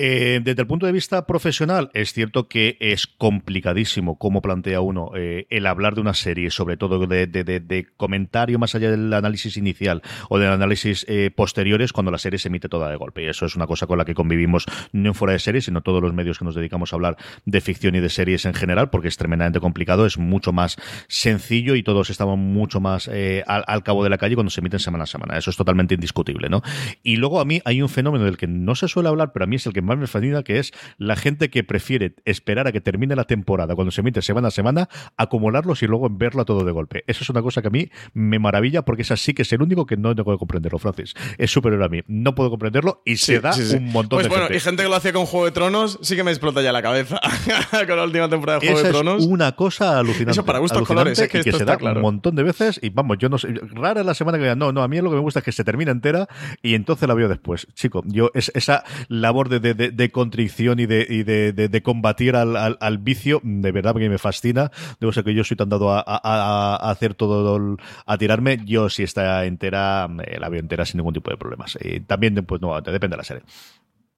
[0.00, 5.10] Eh, desde el punto de vista profesional, es cierto que es complicadísimo cómo plantea uno
[5.16, 8.92] eh, el hablar de una serie, sobre todo de, de- de- de comentario más allá
[8.92, 12.94] del análisis inicial o del análisis eh, posteriores cuando la serie se emite toda de
[12.96, 13.24] golpe.
[13.24, 16.00] Y eso es una cosa con la que convivimos no fuera de series, sino todos
[16.00, 19.08] los medios que nos dedicamos a hablar de ficción y de series en general, porque
[19.08, 20.76] es tremendamente complicado, es mucho más
[21.08, 24.60] sencillo y todos estamos mucho más eh, al, al cabo de la calle cuando se
[24.60, 25.36] emiten semana a semana.
[25.38, 26.62] Eso es totalmente indiscutible, ¿no?
[27.02, 29.46] Y luego a mí hay un fenómeno del que no se suele hablar, pero a
[29.48, 32.72] mí es el que más me fascina, que es la gente que prefiere esperar a
[32.72, 36.64] que termine la temporada cuando se emite semana a semana, acumularlos y luego verla todo
[36.64, 37.04] de golpe.
[37.06, 39.62] Eso es una cosa que a mí me maravilla porque es así que es el
[39.62, 41.14] único que no tengo que comprenderlo, Francis.
[41.38, 42.02] Es superior a mí.
[42.06, 43.76] No puedo comprenderlo y se Sí, da sí, sí.
[43.76, 44.56] un montón pues de bueno, gente.
[44.56, 46.82] y gente que lo hacía con Juego de Tronos, sí que me explota ya la
[46.82, 47.20] cabeza
[47.86, 49.22] con la última temporada de Juego Esa de Tronos.
[49.22, 50.32] es una cosa alucinante.
[50.32, 51.96] Eso para gustos colores, es que se está da claro.
[51.96, 54.58] un montón de veces y vamos, yo no sé, rara es la semana que digan,
[54.58, 56.28] no, no, a mí lo que me gusta es que se termine entera
[56.62, 57.66] y entonces la veo después.
[57.74, 61.82] Chico, yo es, esa labor de, de, de- de contrición y de, y de, de-
[61.82, 64.70] combatir al, al- al vicio, de verdad que me fascina.
[65.00, 68.58] Debo ser que yo soy tan dado a, a- hacer todo, el- a tirarme.
[68.66, 71.78] Yo si está entera, la veo entera sin ningún tipo de problemas.
[71.80, 73.42] Y también, pues no, depende de la serie.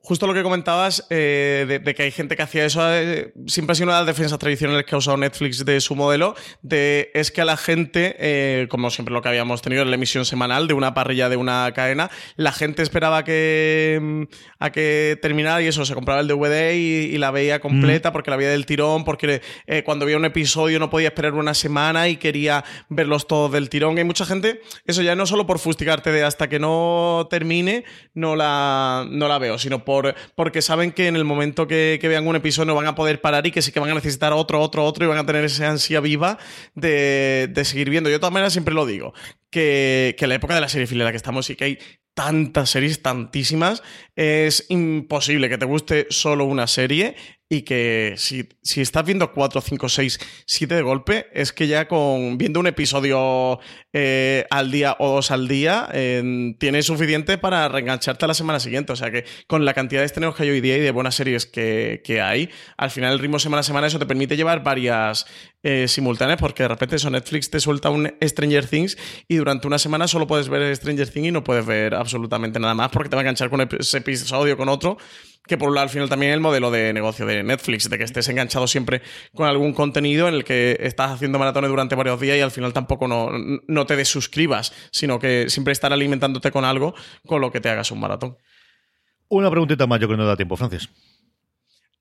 [0.03, 3.73] Justo lo que comentabas eh, de, de que hay gente que hacía eso, eh, siempre
[3.73, 7.11] ha sido una de las defensas tradicionales que ha usado Netflix de su modelo, de
[7.13, 10.25] es que a la gente, eh, como siempre lo que habíamos tenido en la emisión
[10.25, 14.23] semanal de una parrilla de una cadena, la gente esperaba que, mm,
[14.59, 18.31] a que terminara y eso, se compraba el DVD y, y la veía completa porque
[18.31, 22.09] la veía del tirón, porque eh, cuando veía un episodio no podía esperar una semana
[22.09, 23.99] y quería verlos todos del tirón.
[23.99, 27.85] Hay mucha gente, eso ya no solo por fustigarte de hasta que no termine,
[28.15, 29.90] no la, no la veo, sino por,
[30.35, 33.47] porque saben que en el momento que, vean un episodio no van a poder parar
[33.47, 35.69] y que sí que van a necesitar otro, otro, otro y van a tener esa
[35.69, 36.39] ansia viva
[36.75, 38.11] de, de seguir viendo.
[38.11, 39.15] Yo de todas maneras siempre lo digo,
[39.51, 41.79] que, que la época de la serie en la que estamos y que hay
[42.15, 43.83] tantas series, tantísimas,
[44.17, 47.17] es imposible que te guste solo una serie
[47.49, 51.89] y que si, si estás viendo 4, 5, 6, 7 de golpe, es que ya
[51.89, 53.59] con viendo un episodio
[53.93, 58.61] eh, al día o dos al día, eh, tienes suficiente para reengancharte a la semana
[58.61, 58.93] siguiente.
[58.93, 61.15] O sea que con la cantidad de estrenos que hay hoy día y de buenas
[61.15, 64.63] series que, que hay, al final el ritmo semana a semana eso te permite llevar
[64.63, 65.27] varias
[65.63, 68.97] eh, simultáneas porque de repente eso Netflix te suelta un Stranger Things
[69.29, 72.73] y durante una semana solo puedes ver Stranger Things y no puedes ver absolutamente nada
[72.73, 74.97] más porque te va a enganchar con ese episodio con otro
[75.47, 78.05] que por un lado al final también el modelo de negocio de Netflix, de que
[78.05, 79.03] estés enganchado siempre
[79.35, 82.73] con algún contenido en el que estás haciendo maratones durante varios días y al final
[82.73, 83.31] tampoco no,
[83.67, 86.95] no te desuscribas, sino que siempre estar alimentándote con algo
[87.27, 88.37] con lo que te hagas un maratón.
[89.29, 90.89] Una preguntita más, yo creo que no da tiempo, Francis.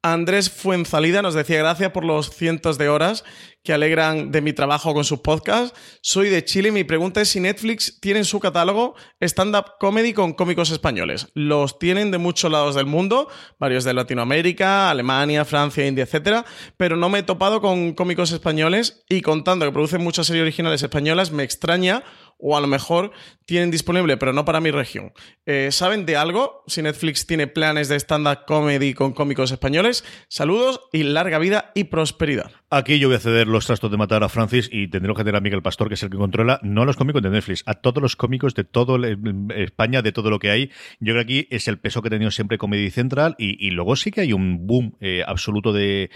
[0.02, 3.26] Andrés Fuenzalida nos decía gracias por los cientos de horas
[3.66, 5.78] que alegran de mi trabajo con sus podcasts.
[6.02, 10.14] Soy de Chile y mi pregunta es si Netflix tiene en su catálogo stand-up comedy
[10.14, 11.28] con cómicos españoles.
[11.34, 13.28] Los tienen de muchos lados del mundo,
[13.60, 16.46] varios de Latinoamérica, Alemania, Francia, India, etcétera,
[16.78, 20.82] pero no me he topado con cómicos españoles y contando que producen muchas series originales
[20.82, 22.04] españolas me extraña
[22.40, 23.12] o a lo mejor
[23.46, 25.14] tienen disponible, pero no para mi región.
[25.46, 26.64] Eh, ¿Saben de algo?
[26.68, 30.04] Si Netflix tiene planes de stand-up comedy con cómicos españoles.
[30.30, 32.52] Saludos y larga vida y prosperidad.
[32.72, 35.36] Aquí yo voy a ceder los trastos de matar a Francis y tendré que tener
[35.36, 37.74] a Miguel Pastor, que es el que controla, no a los cómicos de Netflix, a
[37.74, 39.00] todos los cómicos de todo
[39.56, 40.68] España, de todo lo que hay.
[41.00, 43.96] Yo creo que aquí es el peso que ha tenido siempre Comedy Central y, luego
[43.96, 46.12] sí que hay un boom eh, absoluto de,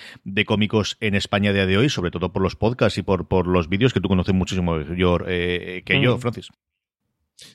[0.45, 3.47] cómicos en España a día de hoy, sobre todo por los podcasts y por, por
[3.47, 6.19] los vídeos que tú conoces muchísimo mejor eh, que yo, mm.
[6.19, 6.49] Francis.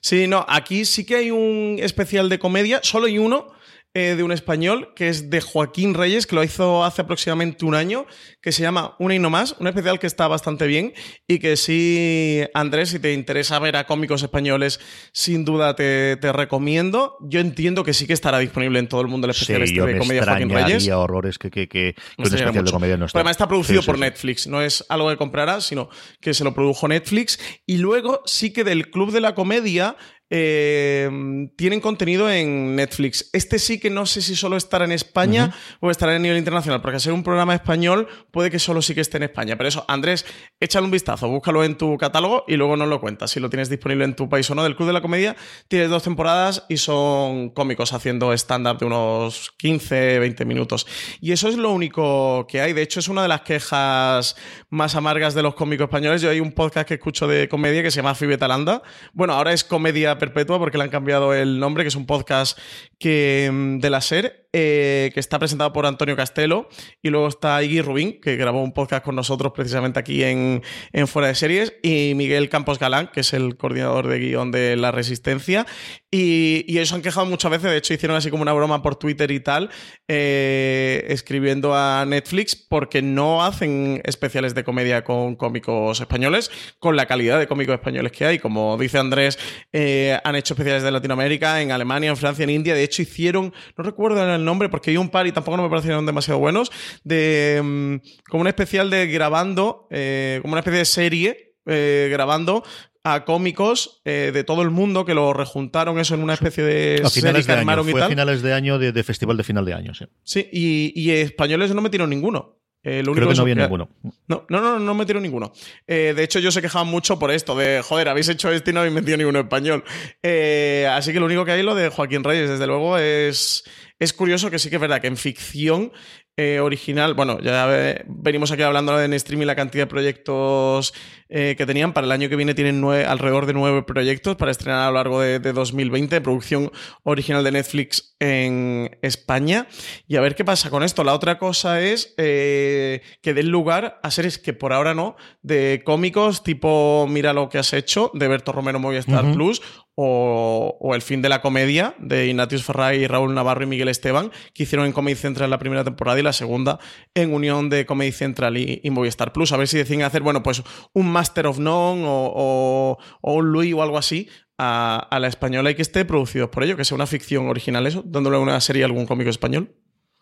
[0.01, 3.53] Sí, no, aquí sí que hay un especial de comedia, solo hay uno,
[3.95, 7.74] eh, de un español que es de Joaquín Reyes, que lo hizo hace aproximadamente un
[7.74, 8.07] año,
[8.43, 10.93] que se llama Una y no más, un especial que está bastante bien
[11.26, 14.78] y que sí, Andrés, si te interesa ver a cómicos españoles,
[15.12, 17.16] sin duda te, recomiendo.
[17.22, 19.99] Yo entiendo que sí que estará disponible en todo el mundo el especial este de
[19.99, 20.89] comedia Joaquín Reyes.
[20.91, 23.18] horrores que, que, que, un especial de comedia no está.
[23.18, 25.89] además está producido por Netflix, no es algo que comprarás, sino
[26.20, 27.41] que se lo produjo Netflix.
[27.64, 29.97] Y luego sí que del Club de la Comedia
[30.31, 33.31] eh, tienen contenido en Netflix.
[33.33, 36.83] Este sí que no sé si solo estará en España o estará a nivel internacional,
[36.83, 39.57] porque al ser un programa español puede que solo sí que esté en España.
[39.57, 40.26] Pero eso, Andrés,
[40.61, 43.68] échale un vistazo, búscalo en tu catálogo y luego nos lo cuentas si lo tienes
[43.70, 44.62] disponible en tu país o no.
[44.62, 45.37] Del Club de la Comedia
[45.68, 50.87] tienes dos temporadas y son cómicos haciendo stand-up de unos 15, 20 minutos.
[51.20, 52.72] Y eso es lo único que hay.
[52.72, 54.37] De hecho, es una de las quejas
[54.68, 56.20] más amargas de los cómicos españoles.
[56.20, 58.83] Yo hay un podcast que escucho de comedia que se llama Fibetalanda.
[59.12, 62.58] Bueno, ahora es comedia perpetua porque le han cambiado el nombre, que es un podcast
[62.98, 66.68] que, mm, de la SER eh, que está presentado por Antonio Castelo,
[67.00, 70.62] y luego está Iggy Rubín, que grabó un podcast con nosotros precisamente aquí en,
[71.06, 74.90] Fuera de Series, y Miguel Campos Galán, que es el coordinador de guion de La
[74.90, 75.64] Resistencia,
[76.11, 79.30] y, ellos han quejado muchas veces, de hecho hicieron así como una broma por Twitter
[79.30, 79.70] y tal,
[80.09, 86.50] eh, escribiendo a Netflix porque no hacen especiales de comedia con cómicos españoles,
[86.80, 88.38] con la calidad de cómicos españoles que hay.
[88.40, 89.38] Como dice Andrés,
[89.72, 93.52] eh, han hecho especiales de Latinoamérica, en Alemania, en Francia, en India, de hecho hicieron,
[93.76, 96.72] no recuerdo el nombre porque hay un par y tampoco no me parecieron demasiado buenos,
[97.05, 97.96] de mm,
[98.30, 102.64] como una especial de grabando, eh, como una especie de serie eh, grabando
[103.05, 107.03] a cómicos eh, de todo el mundo que lo rejuntaron eso en una especie de
[107.05, 110.07] a finales de año, fue finales de año de, festival de final de año sí,
[110.24, 113.90] sí y, españoles no metieron ninguno lo Creo que no había ninguno.
[114.28, 115.53] No, no, no, no metieron ninguno.
[115.86, 118.80] de hecho, yo se quejaban mucho por esto, de joder, habéis hecho esto y no
[118.80, 119.84] habéis metido ninguno español.
[120.22, 123.64] así que lo único que hay lo de Joaquín Reyes, desde luego, es,
[123.99, 125.92] es curioso que sí que es verdad que en ficción
[126.40, 127.66] eh, original, bueno, ya
[128.07, 130.94] venimos aquí hablando en streaming la cantidad de proyectos
[131.28, 131.92] eh, que tenían.
[131.92, 135.20] Para el año que viene tienen alrededor de nueve proyectos para estrenar a lo largo
[135.20, 136.70] de, 2020, producción
[137.03, 139.66] original de Netflix en España.
[140.07, 141.03] Y a ver qué pasa con esto.
[141.03, 145.82] La otra cosa es eh, que den lugar a series que por ahora no, de
[145.84, 149.61] cómicos tipo Mira lo que has hecho, de Berto Romero Movistar Plus,
[150.01, 154.62] o, El fin de la comedia de Ignatius Ferrari, Raúl Navarro y Miguel Esteban, que
[154.62, 156.78] hicieron en Comedy Central la primera temporada y la segunda
[157.14, 159.51] en unión de Comedy Central y, Movistar Plus.
[159.51, 163.82] A ver si deciden hacer, bueno, pues un Master of None o, un Louis o
[163.82, 167.07] algo así a, a, la española y que esté producido por ello, que sea una
[167.09, 169.74] ficción original eso, dándole una serie a algún cómico español.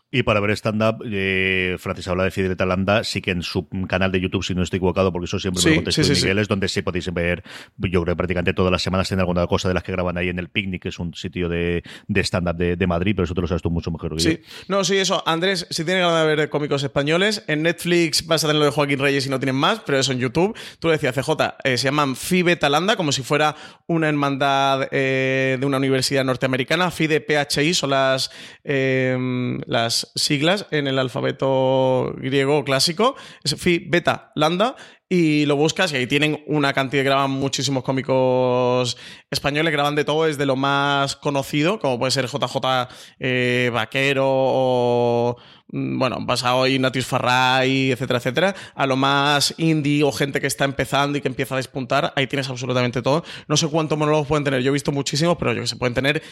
[0.08, 4.12] Y para ver stand-up, eh, Francis habla de Fidel Talanda, sí que en su canal
[4.12, 6.68] de YouTube, si no estoy equivocado, porque eso siempre me lo contesto Miguel, es donde
[6.68, 7.42] sí podéis ver,
[7.76, 10.28] yo creo que prácticamente todas las semanas tiene alguna cosa de las que graban ahí
[10.28, 13.40] en el Picnic, que es un sitio de, de stand-up de, Madrid, pero eso te
[13.40, 14.40] lo sabes tú mucho mejor que sí.
[14.68, 15.24] No, sí, eso.
[15.26, 18.70] Andrés, si tienes ganas de ver cómicos españoles, en Netflix vas a tener lo de
[18.70, 20.56] Joaquín Reyes y no tienen más, pero eso en YouTube.
[20.78, 21.30] Tú decías, CJ,
[21.64, 23.56] eh, se llaman FIBE Talanda, como si fuera
[23.88, 26.92] una hermandad eh, de una universidad norteamericana.
[26.92, 28.30] FIDE PHI son las,
[28.62, 34.76] las siglas en el alfabeto griego clásico, es Phi, Beta, Lambda,
[35.08, 38.96] y lo buscas y ahí tienen una cantidad, graban muchísimos cómicos
[39.30, 42.88] españoles, graban de todo, desde lo más conocido, como puede ser JJ
[43.20, 45.36] eh, Vaquero o
[45.68, 50.64] bueno, basado en Ignatius Farray, etcétera, etcétera, a lo más indie o gente que está
[50.64, 53.24] empezando y que empieza a despuntar, ahí tienes absolutamente todo.
[53.48, 55.94] No sé cuántos monólogos pueden tener, yo he visto muchísimos, pero yo que se pueden
[55.94, 56.22] tener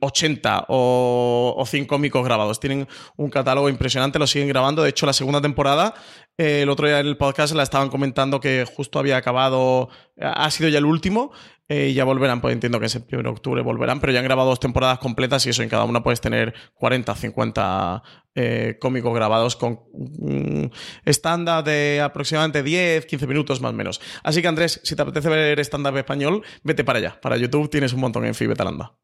[0.00, 2.60] 80 mm, o, o 100 cómicos grabados.
[2.60, 4.82] Tienen un catálogo impresionante, lo siguen grabando.
[4.82, 5.94] De hecho, la segunda temporada,
[6.38, 9.88] eh, el otro día en el podcast la estaban comentando que justo había acabado,
[10.20, 11.32] ha sido ya el último.
[11.66, 14.50] Eh, y ya volverán, pues entiendo que en septiembre, octubre volverán, pero ya han grabado
[14.50, 18.02] dos temporadas completas y eso en cada una puedes tener 40, 50
[18.34, 20.70] eh, cómicos grabados con un
[21.06, 24.00] estándar de aproximadamente 10, 15 minutos más o menos.
[24.22, 27.18] Así que Andrés, si te apetece ver estándar español, vete para allá.
[27.18, 28.98] Para YouTube tienes un montón en Fibetalanda.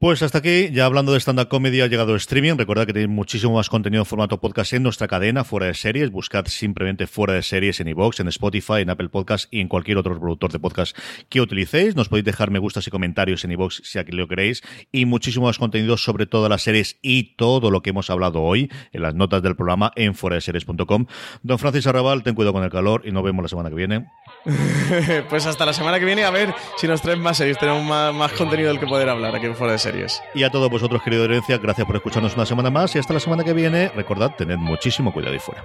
[0.00, 2.56] Pues hasta aquí, ya hablando de stand-up comedy, ha llegado streaming.
[2.56, 6.10] Recuerda que tenéis muchísimo más contenido en formato podcast en nuestra cadena, fuera de series.
[6.10, 9.98] Buscad simplemente fuera de series en iVoox, en Spotify, en Apple Podcast y en cualquier
[9.98, 10.96] otro productor de podcast
[11.28, 11.96] que utilicéis.
[11.96, 14.62] Nos podéis dejar me gustas y comentarios en iVoox si aquí lo queréis.
[14.90, 18.70] Y muchísimo más contenido sobre todas las series y todo lo que hemos hablado hoy
[18.92, 21.08] en las notas del programa en fuera de series.com.
[21.42, 24.06] Don Francis Arrabal, ten cuidado con el calor y nos vemos la semana que viene.
[25.28, 27.58] pues hasta la semana que viene a ver si nos traen más series.
[27.58, 27.82] Tenemos
[28.14, 30.22] más, contenido del que poder hablar aquí en fuera de series.
[30.34, 33.20] Y a todos vosotros, querido Herencia, gracias por escucharnos una semana más y hasta la
[33.20, 33.88] semana que viene.
[33.94, 35.64] Recordad, tened muchísimo cuidado y fuera.